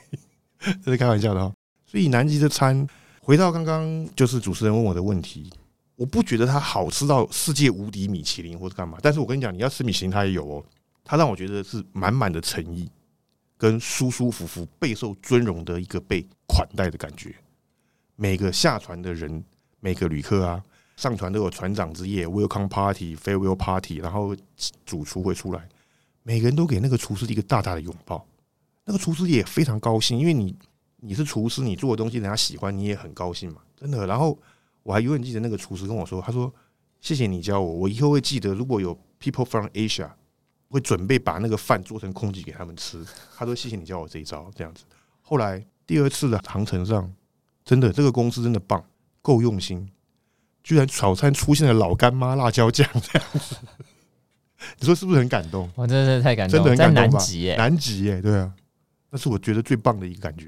[0.80, 1.52] 这是开玩笑的哦。
[1.84, 2.86] 所以南极的餐，
[3.20, 5.52] 回到刚刚就是主持人问我的问题，
[5.96, 8.96] 我不觉得它好吃到世界无敌米其林或者干嘛。
[9.02, 10.64] 但是我跟你讲，你要吃米其林，它也有哦。
[11.02, 12.88] 它让我觉得是满满的诚意。
[13.58, 17.34] 跟舒舒服服、备受尊荣的一个被款待的感觉。
[18.14, 19.42] 每个下船的人，
[19.80, 20.62] 每个旅客啊，
[21.02, 24.36] 上船都有船长之夜、Welcome Party、Farewell Party，然后
[24.86, 25.68] 主厨会出来，
[26.22, 28.24] 每个人都给那个厨师一个大大的拥抱。
[28.84, 30.56] 那个厨师也非常高兴，因为你
[30.98, 34.06] 你是厨师，你做的东西人家喜欢，你也很高兴嘛，真的。
[34.06, 34.38] 然后
[34.84, 36.54] 我还永远记得那个厨师跟我说：“他说
[37.00, 40.10] 谢谢你教我，我以后会记得，如果有 People from Asia。”
[40.70, 43.04] 会准备把那个饭做成空气给他们吃。
[43.36, 44.84] 他说：“谢谢你教我这一招。”这样子，
[45.20, 47.12] 后来第二次的航程上，
[47.62, 48.82] 真的这个公司真的棒，
[49.20, 49.86] 够用心，
[50.62, 53.56] 居然早餐出现了老干妈辣椒酱这样子。
[54.78, 55.68] 你说是不是很感动？
[55.74, 57.18] 我真的是太感动，真的很感动吧？
[57.18, 58.52] 南极耶，南极耶，对啊，
[59.10, 60.46] 那是我觉得最棒的一个感觉。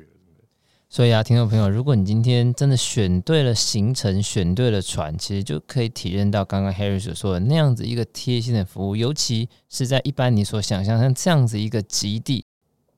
[0.89, 8.95] 所以啊，听众朋友，如果你今天真的选对了行程，选对了船，其实就可以体验到刚刚 Harry 所说的那样子一个贴心的服务。
[8.95, 12.45] 尤其是在一般你所想象像这样子一个极地，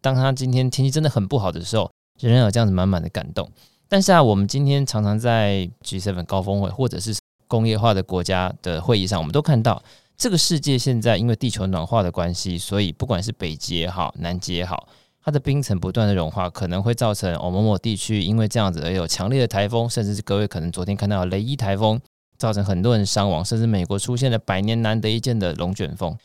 [0.02, 3.50] 当他今天天气真的很不好的时候，仍然有这样子满满的感动。
[3.88, 9.83] 但是啊，我们今天常常在 G7 高峰会或者是工业化的国家的会议上，我们都看到
[10.16, 14.88] 这个世界现在因为地球暖化的关系，所以不管是北极也好，南极也好。
[15.22, 22.01] 它的冰层不断的融化，可能会造成哦某某地区因为这样子而有强烈的台风，甚至是各位可能昨天看到雷伊台风，
[22.38, 26.16] 造成很多人伤亡，甚至美国出现了百年难得一见的龙卷风。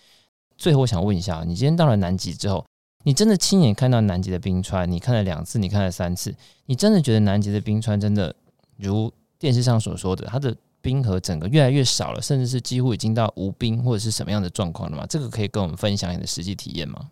[0.56, 2.64] 最后我想问一下，你今天到了南极之后，
[3.04, 4.90] 你真的亲眼看到南极的冰川？
[4.90, 6.36] 你看了两次，你看了三次，
[6.66, 8.36] 你真的觉得南极的冰川真的
[8.78, 15.06] 如电视上所说的，它的冰河整个越来越少了，甚至是几乎已经到无冰或者是什么样的状况了吗？
[15.10, 17.10] 这个可以跟我们分享你的实际体验吗？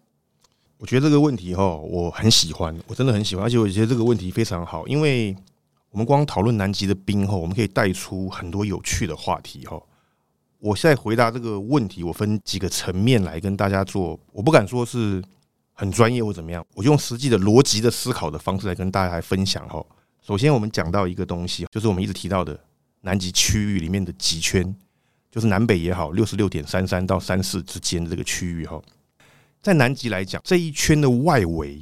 [0.78, 5.36] 我觉得这个问题哈，我很喜欢，我真的很喜欢，而且我觉得这个问题非常好，因为
[5.91, 9.82] 我们光讨论南极的冰后，我们可以带出很多有趣的话题哈。
[10.60, 15.21] 我现在回答这个问题，我分几个层面来跟大家做，我不敢说是
[15.79, 19.81] 很专业或怎么样，我用实际的逻辑的思考的方式来跟大家来分享哈。
[20.21, 22.59] 首先，我们讲到一个东西，就是我们一直提到的
[22.99, 24.75] 南极区域里面的极圈，
[25.31, 28.81] 就是南北也好，六十六点三三到三四之间的这个区域哈。
[29.61, 31.81] 在南极来讲，这一圈的外围，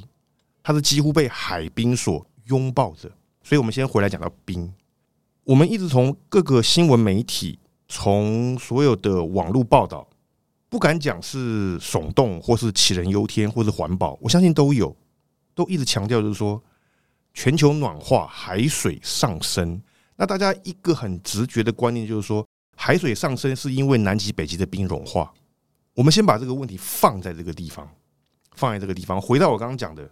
[0.62, 3.10] 它是几乎被海冰所拥抱着。
[3.42, 4.72] 所以，我们先回来讲到冰。
[5.42, 7.58] 我们一直从各个新闻媒体，
[7.88, 10.07] 从所有的网络报道，
[10.68, 14.94] 不敢讲是耸动，或是杞人忧天，或是环保，我相信都有，
[15.54, 16.62] 都一直强调就是说，
[17.32, 19.80] 全球暖化，海水上升。
[20.16, 25.32] 那大家一个很直觉的观念就是说，海水上升是因为南极、北极的冰融化。
[25.94, 27.88] 我们先把这个问题放在这个地方，
[28.54, 29.20] 放在这个地方。
[29.20, 30.08] 回到我刚刚讲的，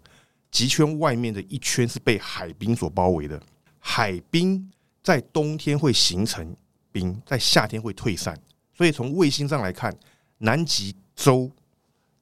[0.50, 3.40] 极圈外面的一圈是被海冰所包围的。
[3.78, 4.68] 海冰
[5.02, 6.56] 在冬天会形成
[6.90, 8.36] 冰，在夏天会退散。
[8.74, 9.96] 所以从卫星上来看，
[10.38, 11.50] 南极洲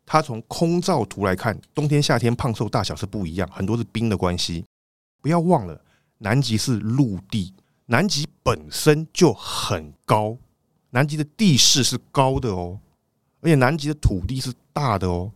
[0.06, 4.64] 它从空照图来看，冬天、夏天胖瘦大小是不一样，很多是冰的关系。
[5.20, 5.80] 不要忘了，
[6.18, 7.54] 南极是陆地，
[7.86, 10.36] 南极本身就很高，
[10.90, 12.78] 南极的地势是高的哦。
[13.40, 15.32] 而且南极的土地是大的哦，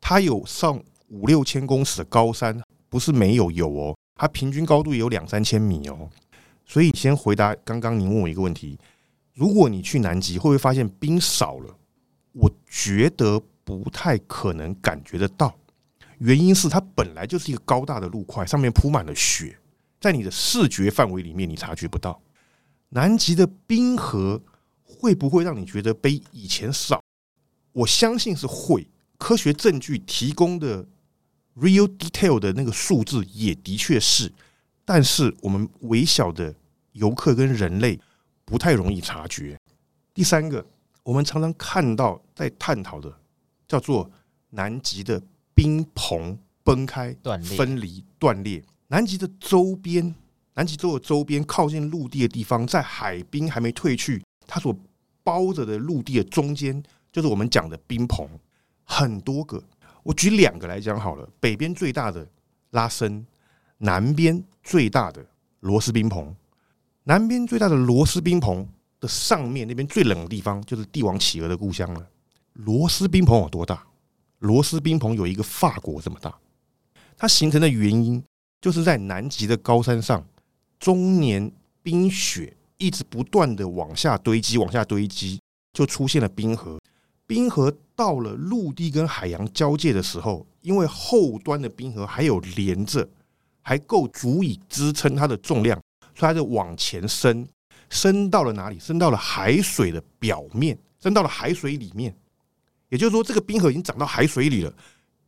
[0.00, 6.08] 它有上五六千公尺的高山，不是没有有哦，它平均高度也有两三千米哦。
[6.66, 8.78] 所以先回答刚刚您问我一个问题：
[9.34, 11.74] 如果你去南极，会不会发现冰少了？
[12.38, 15.52] 我觉得不太可能感觉得到。
[16.18, 19.58] 原因是它本来就是一个高大的路块，上面铺满了雪，
[20.00, 22.20] 在你的视觉范围里面你察觉不到。
[22.90, 24.40] 南极的冰河
[24.82, 27.02] 会不会让你觉得比以前少？
[27.72, 28.86] 我相信是会。
[29.18, 30.86] 科学证据提供的
[31.56, 34.32] real detail 的那个数字也的确是，
[34.84, 36.54] 但是我们微小的
[36.92, 37.98] 游客跟人类
[38.44, 39.58] 不太容易察觉。
[40.14, 40.64] 第三个，
[41.08, 43.10] 我们常常看到在探讨的
[43.66, 44.10] 叫做
[44.50, 45.18] 南极的
[45.54, 48.62] 冰棚崩开、断裂、分离、断裂。
[48.88, 50.14] 南极的周边，
[50.52, 54.76] 南极洲的周边靠近陆地的地方，在海冰还没退去，它所
[55.24, 58.28] 包着的陆地的中间，就是我们讲的冰棚。
[58.84, 59.64] 很多个，
[60.02, 61.26] 我举两个来讲好了。
[61.40, 62.28] 北边最大的
[62.72, 63.26] 拉伸，
[63.78, 65.24] 南边最大的
[65.60, 66.36] 罗斯冰棚。
[67.04, 68.68] 南边最大的罗斯冰棚
[69.00, 72.06] 的上面那边最冷的地方，就是帝王企鹅的故乡了。
[72.54, 73.86] 罗斯冰棚有多大？
[74.40, 76.34] 罗斯冰棚有一个法国这么大。
[77.16, 78.22] 它形成的原因，
[78.60, 80.26] 就是在南极的高山上，
[80.78, 81.50] 终年
[81.82, 85.40] 冰雪一直不断的往下堆积，往下堆积，
[85.72, 86.78] 就出现了冰河。
[87.26, 93.08] 冰河到了陆地跟海洋交界的时候，因为后端的冰河还有连着，
[93.62, 95.78] 还够足以支撑它的重量，
[96.14, 97.46] 所以它就往前伸，
[97.90, 98.78] 伸到了哪里？
[98.78, 102.14] 伸到了海水的表面，伸到了海水里面。
[102.88, 104.72] 也就是说，这个冰河已经涨到海水里了，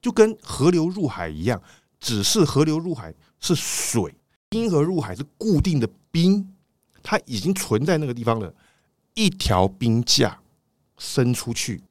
[0.00, 1.60] 就跟河流入海一样，
[1.98, 4.14] 只是河流入海是水，
[4.48, 6.54] 冰河入海是固定的冰，
[7.02, 8.54] 它已经存在那个地方了，
[9.14, 10.38] 一条冰架
[10.96, 11.82] 伸出去。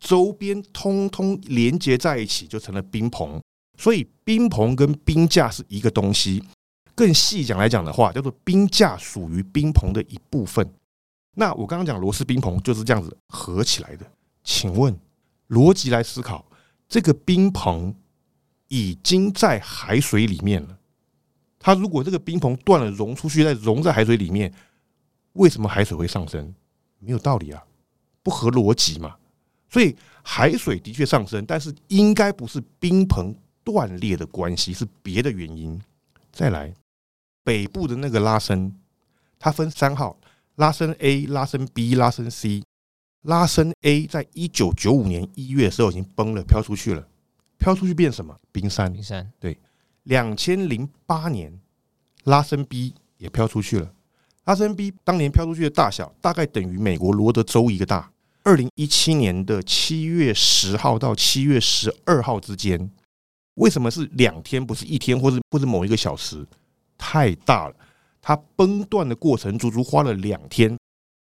[0.00, 3.40] 周边通通连接在一起，就成了冰棚。
[3.76, 6.42] 所以冰棚跟冰架是一个东西。
[6.98, 10.68] 更细讲来讲的话，叫做冰架属于冰棚的一部分。
[11.36, 14.04] 那我刚刚讲罗斯冰棚就是这样子合起来的。
[14.42, 14.98] 请问，
[15.48, 16.44] 逻辑来思考，
[16.88, 17.94] 这个冰棚
[18.66, 20.76] 已经在海水里面了。
[21.60, 24.52] 它如果这个冰棚断了，融出去再融在海水里面，
[25.34, 26.52] 为什么海水会上升？
[26.98, 27.62] 没有道理啊，
[28.24, 29.14] 不合逻辑嘛。
[29.70, 33.32] 所以海水的确上升，但是应该不是冰棚
[33.62, 35.80] 断裂的关系，是别的原因。
[36.32, 36.74] 再来，
[37.48, 38.70] 北部的那个拉伸，
[39.38, 40.14] 它分三号：
[40.56, 42.62] 拉伸 A、拉伸 B、拉伸 C。
[43.22, 47.08] 拉伸 A 在一九九五年一月的时候已经崩了，飘出去了。
[47.56, 48.36] 飘出去变什么？
[48.52, 48.92] 冰山。
[48.92, 49.32] 冰山。
[49.40, 49.58] 对，
[50.02, 51.58] 两千零八年，
[52.24, 53.90] 拉伸 B 也飘出去了。
[54.44, 58.12] 拉伸 B 当年飘出去的大小，大概等于美国罗德州一个大。
[58.42, 62.90] 二零一七年的七月十号到七月十二号之间，
[63.54, 66.46] 为什么是两天，不是一天，或是或是某一个小时？
[66.98, 67.74] 太大了，
[68.20, 70.76] 它崩断的过程足足花了两天，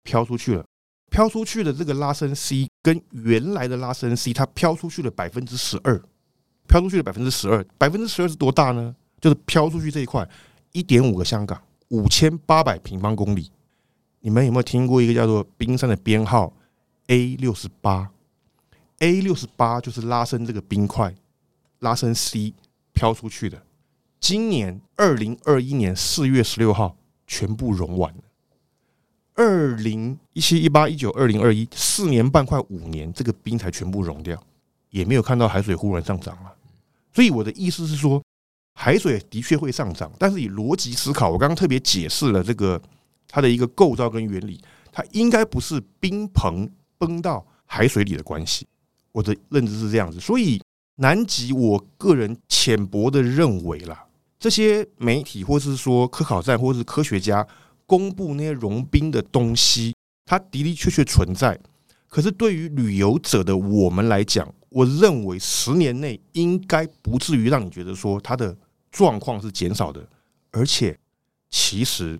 [0.03, 0.65] 飘出去了。
[1.11, 6.01] 飘出去的这个拉伸 C 跟原来的拉伸 C，它飘出去了百分之十二，
[6.69, 8.95] 飘出去了百分之十二，百分之十二是多大呢？
[9.21, 10.29] 就是飘出去这一块
[10.73, 13.51] 一点五个香港，五千八百平方公里。
[14.21, 16.53] 你们有没有听过一个叫做冰山的编号
[17.09, 18.09] ？A 六十八
[19.01, 21.13] ，A 六十八就是拉伸这个冰块，
[21.81, 22.55] 拉伸 C
[22.93, 23.61] 飘出去的。
[24.21, 28.23] 今年二零二一年四月十六号全部融完了。
[29.35, 34.41] 二零一七、一八、一九、二零二一四年半快五年，这个冰才全部融掉，
[34.91, 36.55] 也没有看到海水忽然上涨了。
[37.13, 38.23] 所以我的意思是说，
[38.75, 42.81] 海水的确会上涨，但是以逻辑思考，我刚刚特别解释了这个
[43.27, 44.61] 它的一个构造跟原理，
[44.93, 46.69] 它应该不是冰棚。
[47.01, 48.67] 崩到海水里的关系，
[49.11, 50.61] 我的认知是这样子，所以
[50.97, 54.05] 南极，我个人浅薄的认为啦，
[54.41, 57.47] 这些媒体或是说科考站或是科学家
[57.87, 61.57] 公布那些融冰的东西，它的的确确存在。
[62.09, 68.57] 可是对于旅游者的我们来讲，我认为十年内应该不至于让你觉得说它的
[68.91, 70.05] 状况是减少的，
[70.51, 70.99] 而且
[71.51, 72.19] 其实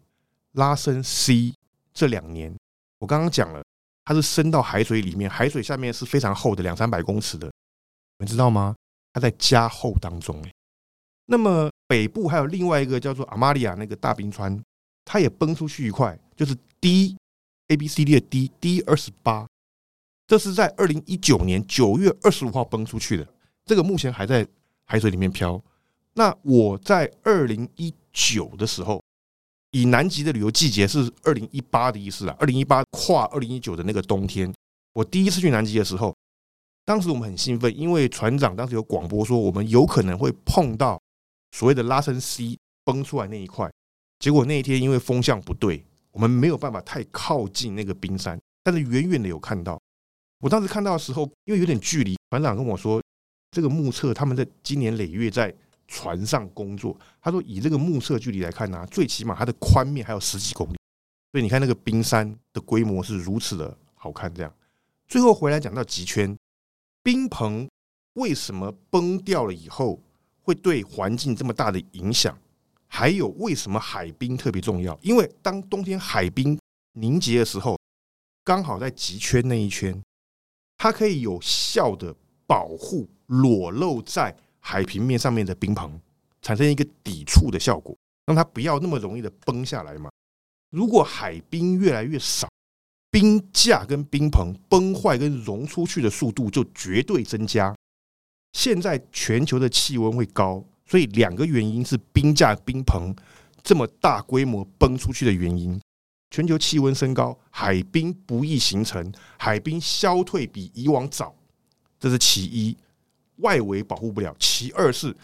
[0.53, 1.53] 拉伸 C
[1.93, 2.55] 这两年，
[2.99, 3.63] 我刚刚讲了。
[4.03, 7.49] 它是伸到海水里面，海水下面是非常厚的，两三百公尺的，
[8.19, 8.75] 你知道吗？
[9.13, 10.43] 它在加厚当中。
[11.31, 14.61] 那么北部还有另外一个叫做阿玛利亚那个大冰川，
[15.05, 17.17] 它也崩出去一块，就是 D
[17.69, 19.47] A B C D 的 D D 二十八，
[20.27, 23.27] 这是在二零一九年九月二十五号崩出去的，
[23.65, 24.45] 这个目前还在
[24.85, 25.63] 海水里面飘。
[26.15, 29.01] 那我在二零一九的时候。
[29.73, 34.53] 以南极的旅游季节是二零一八的意思啊，二零一八跨二零一九的那个冬天，
[34.93, 36.13] 我第一次去南极的时候，
[36.85, 41.01] 当时我们很兴奋，因为船长当时有广播说我们有可能会碰到
[41.53, 43.71] 所谓的拉伸 C 崩出来那一块。
[44.19, 49.81] 结果那一天因为风向不对，我们没有办法太靠近那个冰山，但是远远的有看到。
[50.41, 53.03] 我当时看到的时候，因为有点距离，船长跟我说，
[53.51, 55.55] 这个目测他们在今年累月在
[55.89, 56.99] 船上工作。
[57.21, 60.77] 他说，以这个目测距离来看呢、最起码它的宽面还有十几公里。
[61.33, 64.33] 所以你看那个冰山的规模是如此的好看。
[64.35, 64.55] 这样，
[65.09, 66.37] 最后回来讲到极圈，
[67.03, 67.69] 冰棚
[68.15, 70.03] 为什么崩掉了以后
[70.51, 72.37] 会对环境这么大的影响？
[72.89, 74.99] 还有为什么海冰特别重要？
[75.01, 76.59] 因为当冬天海冰
[76.95, 77.79] 凝结的时候，
[78.45, 79.97] 刚好在极圈那一圈。
[80.77, 82.13] 它可以有效的
[82.47, 86.01] 保护裸露在海平面上面的冰棚，
[86.43, 87.97] 产生一个抵触的效果，
[88.27, 90.11] 让它不要那么容易的崩下来嘛。
[90.71, 92.49] 如果海冰越来越少，
[93.11, 97.77] 冰架跟冰棚崩坏跟融出去的速度就绝对增加。
[98.53, 103.15] 现在全球的气温会高，所以两个原因是冰架冰棚
[103.63, 105.81] 这么大规模崩出去的原因。
[106.31, 111.35] 全球气温升高，海冰不易形成，海冰消退比以往早，
[111.99, 112.77] 这是其一，
[113.37, 114.33] 外围保护不了。
[114.39, 115.17] 其二是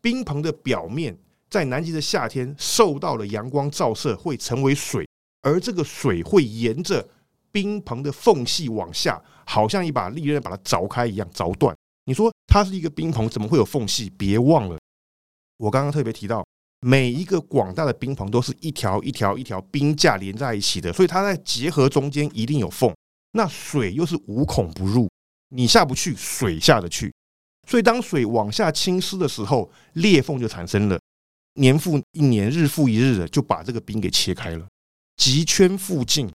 [0.00, 1.16] 冰棚的表面
[1.48, 5.06] 在南极的夏天受到了阳光照射，会成为水，
[5.42, 7.08] 而这个水会沿着
[7.52, 11.76] 冰棚的缝隙往下，好像一把利刃把它凿开一样凿断。
[12.08, 14.08] 你说它是一个冰棚，怎么会有缝隙？
[14.08, 14.78] 别忘了，
[15.58, 16.42] 我刚刚特别提到。
[16.80, 22.94] 每一个广大的冰棚都是一条一条一条冰架连在一起的，所以它在结合中间一定有缝。
[23.32, 25.06] 那水又是无孔不入，
[25.48, 27.12] 你下不去，水下得去。
[27.68, 30.98] 所以当水往下侵蚀的时候，裂缝就产生了。
[31.54, 34.66] 年复一年，日复一日的就把这个冰给切开了。
[35.16, 36.32] 极圈附近，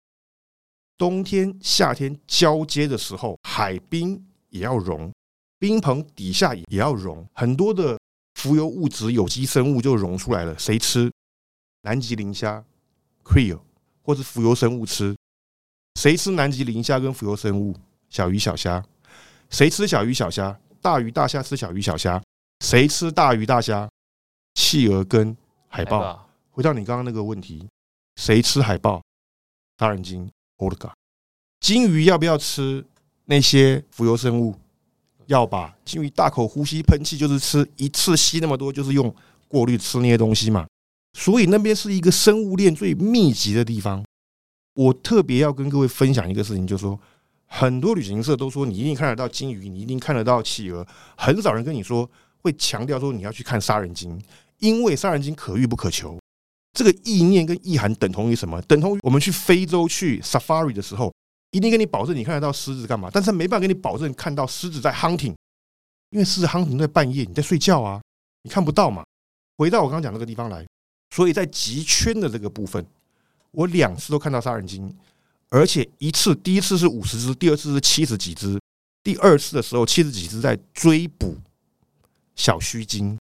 [0.97, 5.12] 冬天夏天交接的时候，海冰也要融，
[5.61, 7.96] 冰棚底下也要融，很多的。
[8.34, 10.58] 浮游物质、有机生物就融出来了。
[10.58, 11.12] 谁吃？
[11.82, 12.64] 南极磷虾
[13.22, 13.61] （krill）
[14.00, 15.14] 或是浮游生物吃？
[15.96, 17.76] 谁吃南极磷虾跟浮游生物？
[18.08, 18.82] 小鱼小虾。
[19.50, 20.58] 谁吃小鱼小虾？
[20.80, 22.22] 大鱼大虾吃小鱼小虾。
[22.61, 23.86] 谁吃大鱼大虾？
[24.54, 25.36] 企鹅跟
[25.68, 26.26] 海豹。
[26.50, 27.68] 回到你刚刚那个问题，
[28.16, 29.02] 谁吃海豹？
[29.76, 30.92] 大人鲸 o l g a。
[31.61, 32.86] 鲸鱼要不要吃
[33.26, 34.56] 那些浮游生物？
[35.31, 39.14] 要把鲸鱼大口呼吸喷气，就是吃一次吸那么多，就是用
[39.47, 40.66] 过滤吃那些东西嘛。
[41.12, 44.05] 所以那边是一个生物链最密集的地方。
[44.74, 46.99] 我特别要跟各位分享一个事情，就是说，
[47.47, 50.85] 很多旅行社都说你一定看得到鲸鱼，你一定看得到企鹅，
[51.16, 52.09] 很少人跟你说
[52.43, 54.20] 会强调说你要去看杀人鲸，
[54.59, 56.18] 因为杀人鲸可遇不可求。
[56.72, 58.61] 这个意念跟意涵等同于什么？
[58.62, 61.12] 等同于我们去非洲去 safari 的时候。
[61.51, 63.11] 一定跟你保证，你看得到狮子干嘛？
[63.12, 65.34] 但是没办法跟你保证看到狮子在 hunting，
[66.11, 68.01] 因为狮子 hunting 在半夜，你在睡觉啊，
[68.42, 69.05] 你看不到嘛。
[69.57, 70.66] 回到我刚刚讲那个地方来，
[71.11, 72.86] 所以在极圈的这个部分，
[73.51, 74.96] 我两次都看到杀人鲸，
[75.48, 78.59] 而且一次第一次是五十只，第二次是七十几只，
[79.03, 81.36] 第二次的时候七十几只在追捕
[82.36, 83.18] 小须鲸，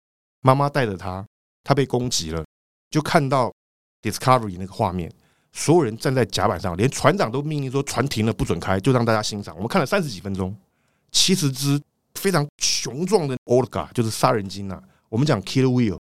[0.41, 1.23] 妈妈带着它，
[1.63, 2.43] 它被攻击了，
[2.89, 3.53] 就看到
[4.01, 5.11] Discovery 那个画面。
[5.55, 9.55] 所有人站在甲板上，连船长都命令说船停了，不准开，就让大家欣赏。
[9.55, 10.53] 我们看了三十几分钟，
[11.11, 11.79] 七十只
[12.15, 14.81] 非常雄壮的 orca 就是杀人鲸啊。
[15.09, 15.99] 我们讲 killer whale，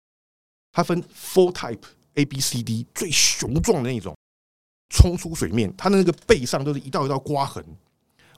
[0.71, 1.81] 它分 four type
[2.13, 4.15] A B C D，最雄壮的那一种，
[4.89, 7.65] 冲出水面，它的那个背上都是一道一道刮痕。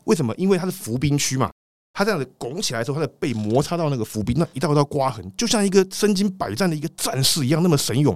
[0.06, 0.34] 为什么？
[0.38, 1.52] 因为它是浮冰区嘛，
[1.92, 8.16] 它这样子拱起来的时候，它的背摩擦到那个浮冰，那一道一道刮痕，就像一个身经百战的一个战士一样，那么神勇。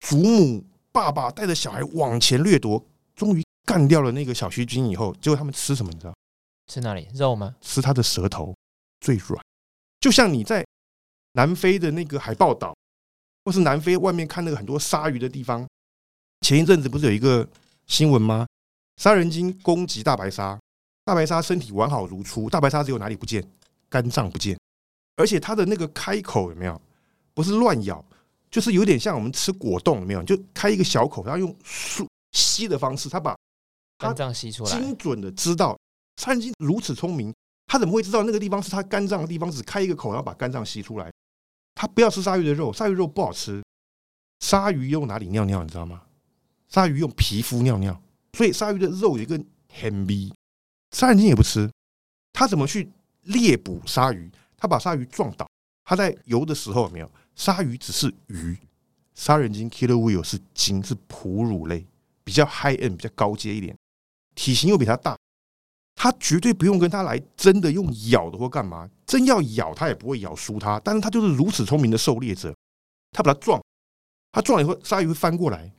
[0.00, 0.64] 祖母。
[0.96, 2.82] 爸爸带着小孩往前掠夺，
[3.14, 5.92] 终于干掉了那个小须鲸以后，结果他们吃什么？
[5.92, 6.14] 你知道？
[6.68, 7.06] 吃哪里？
[7.12, 7.54] 肉吗？
[7.60, 8.56] 吃它的舌头，
[9.00, 9.38] 最软。
[10.00, 10.64] 就像你在
[11.32, 12.74] 南非的那个海豹岛，
[13.44, 15.68] 或是南非外面看那个很多鲨鱼的地方，
[16.40, 17.46] 前一阵子不是有一个
[17.86, 18.46] 新闻吗？
[18.96, 20.58] 杀人鲸攻击大白鲨，
[21.04, 23.46] 大白鲨身体完好如初，大白鲨只有哪里不见？
[23.90, 24.58] 肝脏不见，
[25.16, 26.80] 而且它的那个开口有没有？
[27.34, 28.02] 不是乱咬。
[28.50, 30.22] 就是有点像我们吃果冻，有没有？
[30.22, 33.36] 就开一个小口，然后用吸吸的方式，他把
[33.98, 35.76] 肝脏吸出来，精准的知道。
[36.16, 37.34] 杀人鲸如此聪明，
[37.66, 39.50] 他怎么会知道那个地方是他肝脏的地方？
[39.50, 41.10] 只开一个口，然后把肝脏吸出来。
[41.74, 43.62] 他不要吃鲨鱼的肉，鲨鱼肉不好吃。
[44.40, 45.62] 鲨鱼用哪里尿尿？
[45.62, 46.02] 你知道吗？
[46.68, 48.00] 鲨鱼用皮肤尿尿，
[48.32, 49.38] 所以鲨鱼的肉有一个
[49.72, 50.32] 很逼。
[50.92, 51.70] 杀人鲸也不吃，
[52.32, 52.90] 他怎么去
[53.22, 54.30] 猎捕鲨鱼？
[54.56, 55.46] 他把鲨鱼撞倒，
[55.84, 57.10] 他在游的时候有没有？
[57.36, 58.56] 鲨鱼只是鱼，
[59.14, 61.86] 杀人鲸 killer whale 是鲸，是哺乳类，
[62.24, 63.76] 比较 high end，比较高阶一点，
[64.34, 65.16] 体型又比它大，
[65.94, 72.56] 它绝对不用跟它来真的用咬的或干嘛，真要咬它也不会咬输它，但是它就是如此聪明的狩猎者，
[73.12, 73.62] 它把它撞，
[74.32, 75.70] 它撞了以后，鲨鱼会翻过来，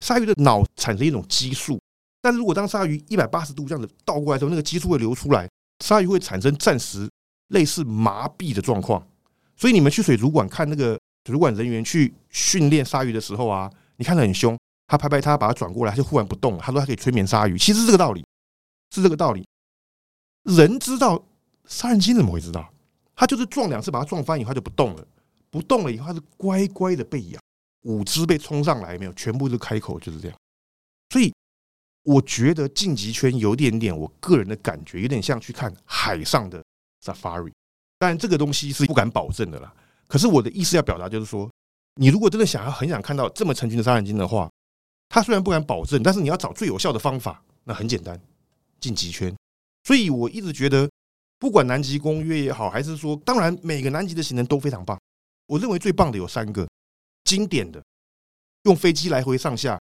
[0.00, 1.80] 鲨鱼的脑产生一种激素，
[2.20, 5.48] 但是如果当鲨鱼一百八十度这样子倒过来的时候，那个激素会流出来，
[5.78, 7.08] 鲨鱼会产生暂时
[7.48, 9.06] 类似麻痹的状况。
[9.56, 16.60] 所以你们去水族馆看那个水族馆人员去训练鲨鱼的时候啊，你看得很凶，他拍拍他，把他转过来，他就忽然不动了。
[16.60, 18.24] 他说他可以催眠鲨鱼，其实这个道理，
[18.90, 19.46] 是这个道理。
[20.42, 21.24] 人知道，
[21.66, 22.68] 杀人鲸怎么会知道？
[23.16, 25.06] 他就是撞两次，把他撞翻以后他就不动了，
[25.50, 27.40] 不动了以后他是乖乖的被咬，
[27.82, 30.36] 五只被冲上来没有，全部都开口就是这样。
[31.10, 31.32] 所以
[32.02, 36.62] 我觉得晋级圈有点点，我个人的感觉有点像去看海上的
[37.02, 37.52] Safari。
[37.98, 39.72] 当然这个东西是不敢保证的啦。
[40.06, 41.50] 可是我的意思要表达就是说，
[41.94, 44.50] 你如果真的想要很想看到这么成群的杀人鲸的话，
[45.08, 48.20] 他虽然不敢保证，但是你要找最有效的方法，那很简单，
[48.80, 49.34] 进极圈。
[49.84, 50.90] 所以我一直觉得，
[51.38, 54.98] 不管南极公约也好，还是说，当然每个南极的行程都非常棒。
[55.46, 56.68] 我认为最棒的有三个，
[57.24, 57.82] 经典的，
[58.64, 59.80] 用飞机来回上下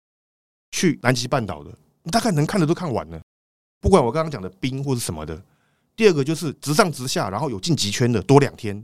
[0.71, 1.71] 去南极半岛的，
[2.03, 3.19] 你大概能看的都看完了。
[3.79, 5.41] 不管我刚刚讲的冰或是什么的。
[6.01, 8.83] 第二个就是直上直下，然后有晋级圈的多两天，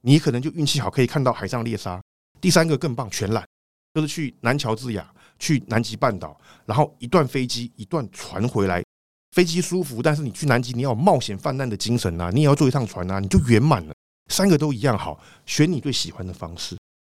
[0.00, 2.02] 你可能就运气好可以看到海上猎杀。
[2.40, 3.46] 第三个更棒，全览，
[3.94, 5.08] 就是去南乔治亚，
[5.38, 8.82] 去南极半岛，然后一段飞机一段船回来。
[9.30, 12.32] 飞机舒服，但是你去南极，你要冒险犯难的精神啊！
[12.34, 13.94] 你也要坐一趟船啊，你就圆满了。
[14.28, 16.76] 三个都一样好，选你最喜欢的方式。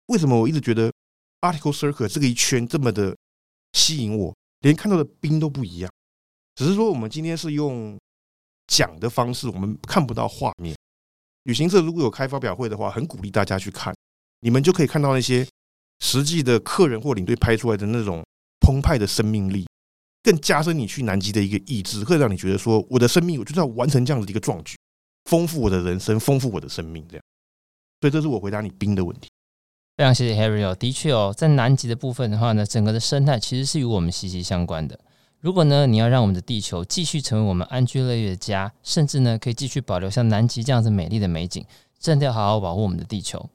[0.09, 0.93] 为什么我一直觉得
[1.41, 3.17] Article Circle 这个一圈这么的
[3.73, 4.31] 吸引我？
[4.59, 5.91] 连看到的冰都不一样。
[6.53, 7.97] 只是说我们今天是用
[8.69, 10.73] 讲的方式，我们看不到画面。
[11.43, 13.93] 旅行社如果有开发表会的话，很鼓励大家去看，
[14.39, 15.45] 你们就可以看到那些
[15.99, 18.23] 实际的客人或领队拍出来的那种
[18.61, 19.65] 澎湃的生命力。
[20.21, 24.77] 更加深你去南极的一个意志，会让你觉得说，我的生命我就是要完成这样子的一个壮举，
[25.25, 27.23] 丰富我的人生，丰富我的生命，这样。
[28.01, 29.29] 所以这是我回答你冰的问题。
[29.95, 34.99] 非常谢谢 Harry 哦，的确哦，在南极的部分的话呢，整个的生态其实是与我们息息相关的。
[35.41, 41.65] 如果呢，你要让我们的地球继续成为我们安居乐业的家，甚至呢，可以继续保留像南极这样子美丽的美景，
[41.97, 43.49] 真的要好好保护我们的地球。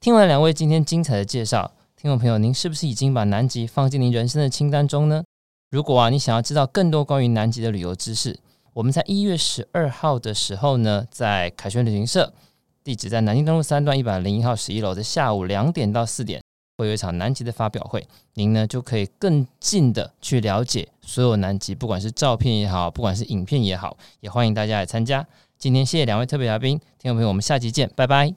[0.00, 5.22] 听完两位今天精彩的介绍，听众朋友，您是不是已经把南极放进您人生的清单中呢？
[5.70, 8.40] 如果啊，你想要知道更多关于南极的旅游知识，
[8.72, 12.34] 我们在一月十二号的时候呢，在凯旋旅行社，
[12.82, 16.42] 地址在南京东路三段一百零一号十一楼的下午两点到四点，
[16.78, 25.26] 会有一场南极的发表会，您呢就可以更近的去了解所有南极，不管是照片也好，不管是影片也好，也欢迎大家来参加。
[25.58, 28.32] 今天谢谢两位特别嘉宾，听众朋友，我们下期见，拜拜。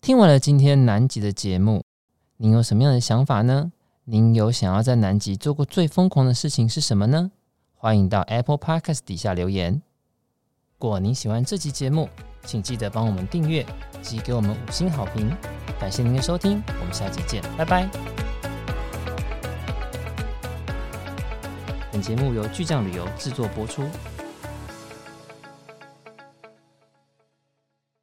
[0.00, 1.82] 听完了今天南极的节目，
[2.36, 3.72] 您有什么样的想法呢？
[4.04, 7.32] 您有想要在南极做过最疯狂的事情是什么呢？
[7.74, 9.82] 欢迎到 Apple Podcast 底下留言。
[10.78, 12.08] 如果您喜欢这期节目，
[12.44, 13.64] 请记得帮我们订阅
[14.02, 15.30] 及给我们五星好评。
[15.80, 17.88] 感谢您的收听，我们下期见，拜拜。
[21.90, 23.84] 本节目由巨匠旅游制作播出。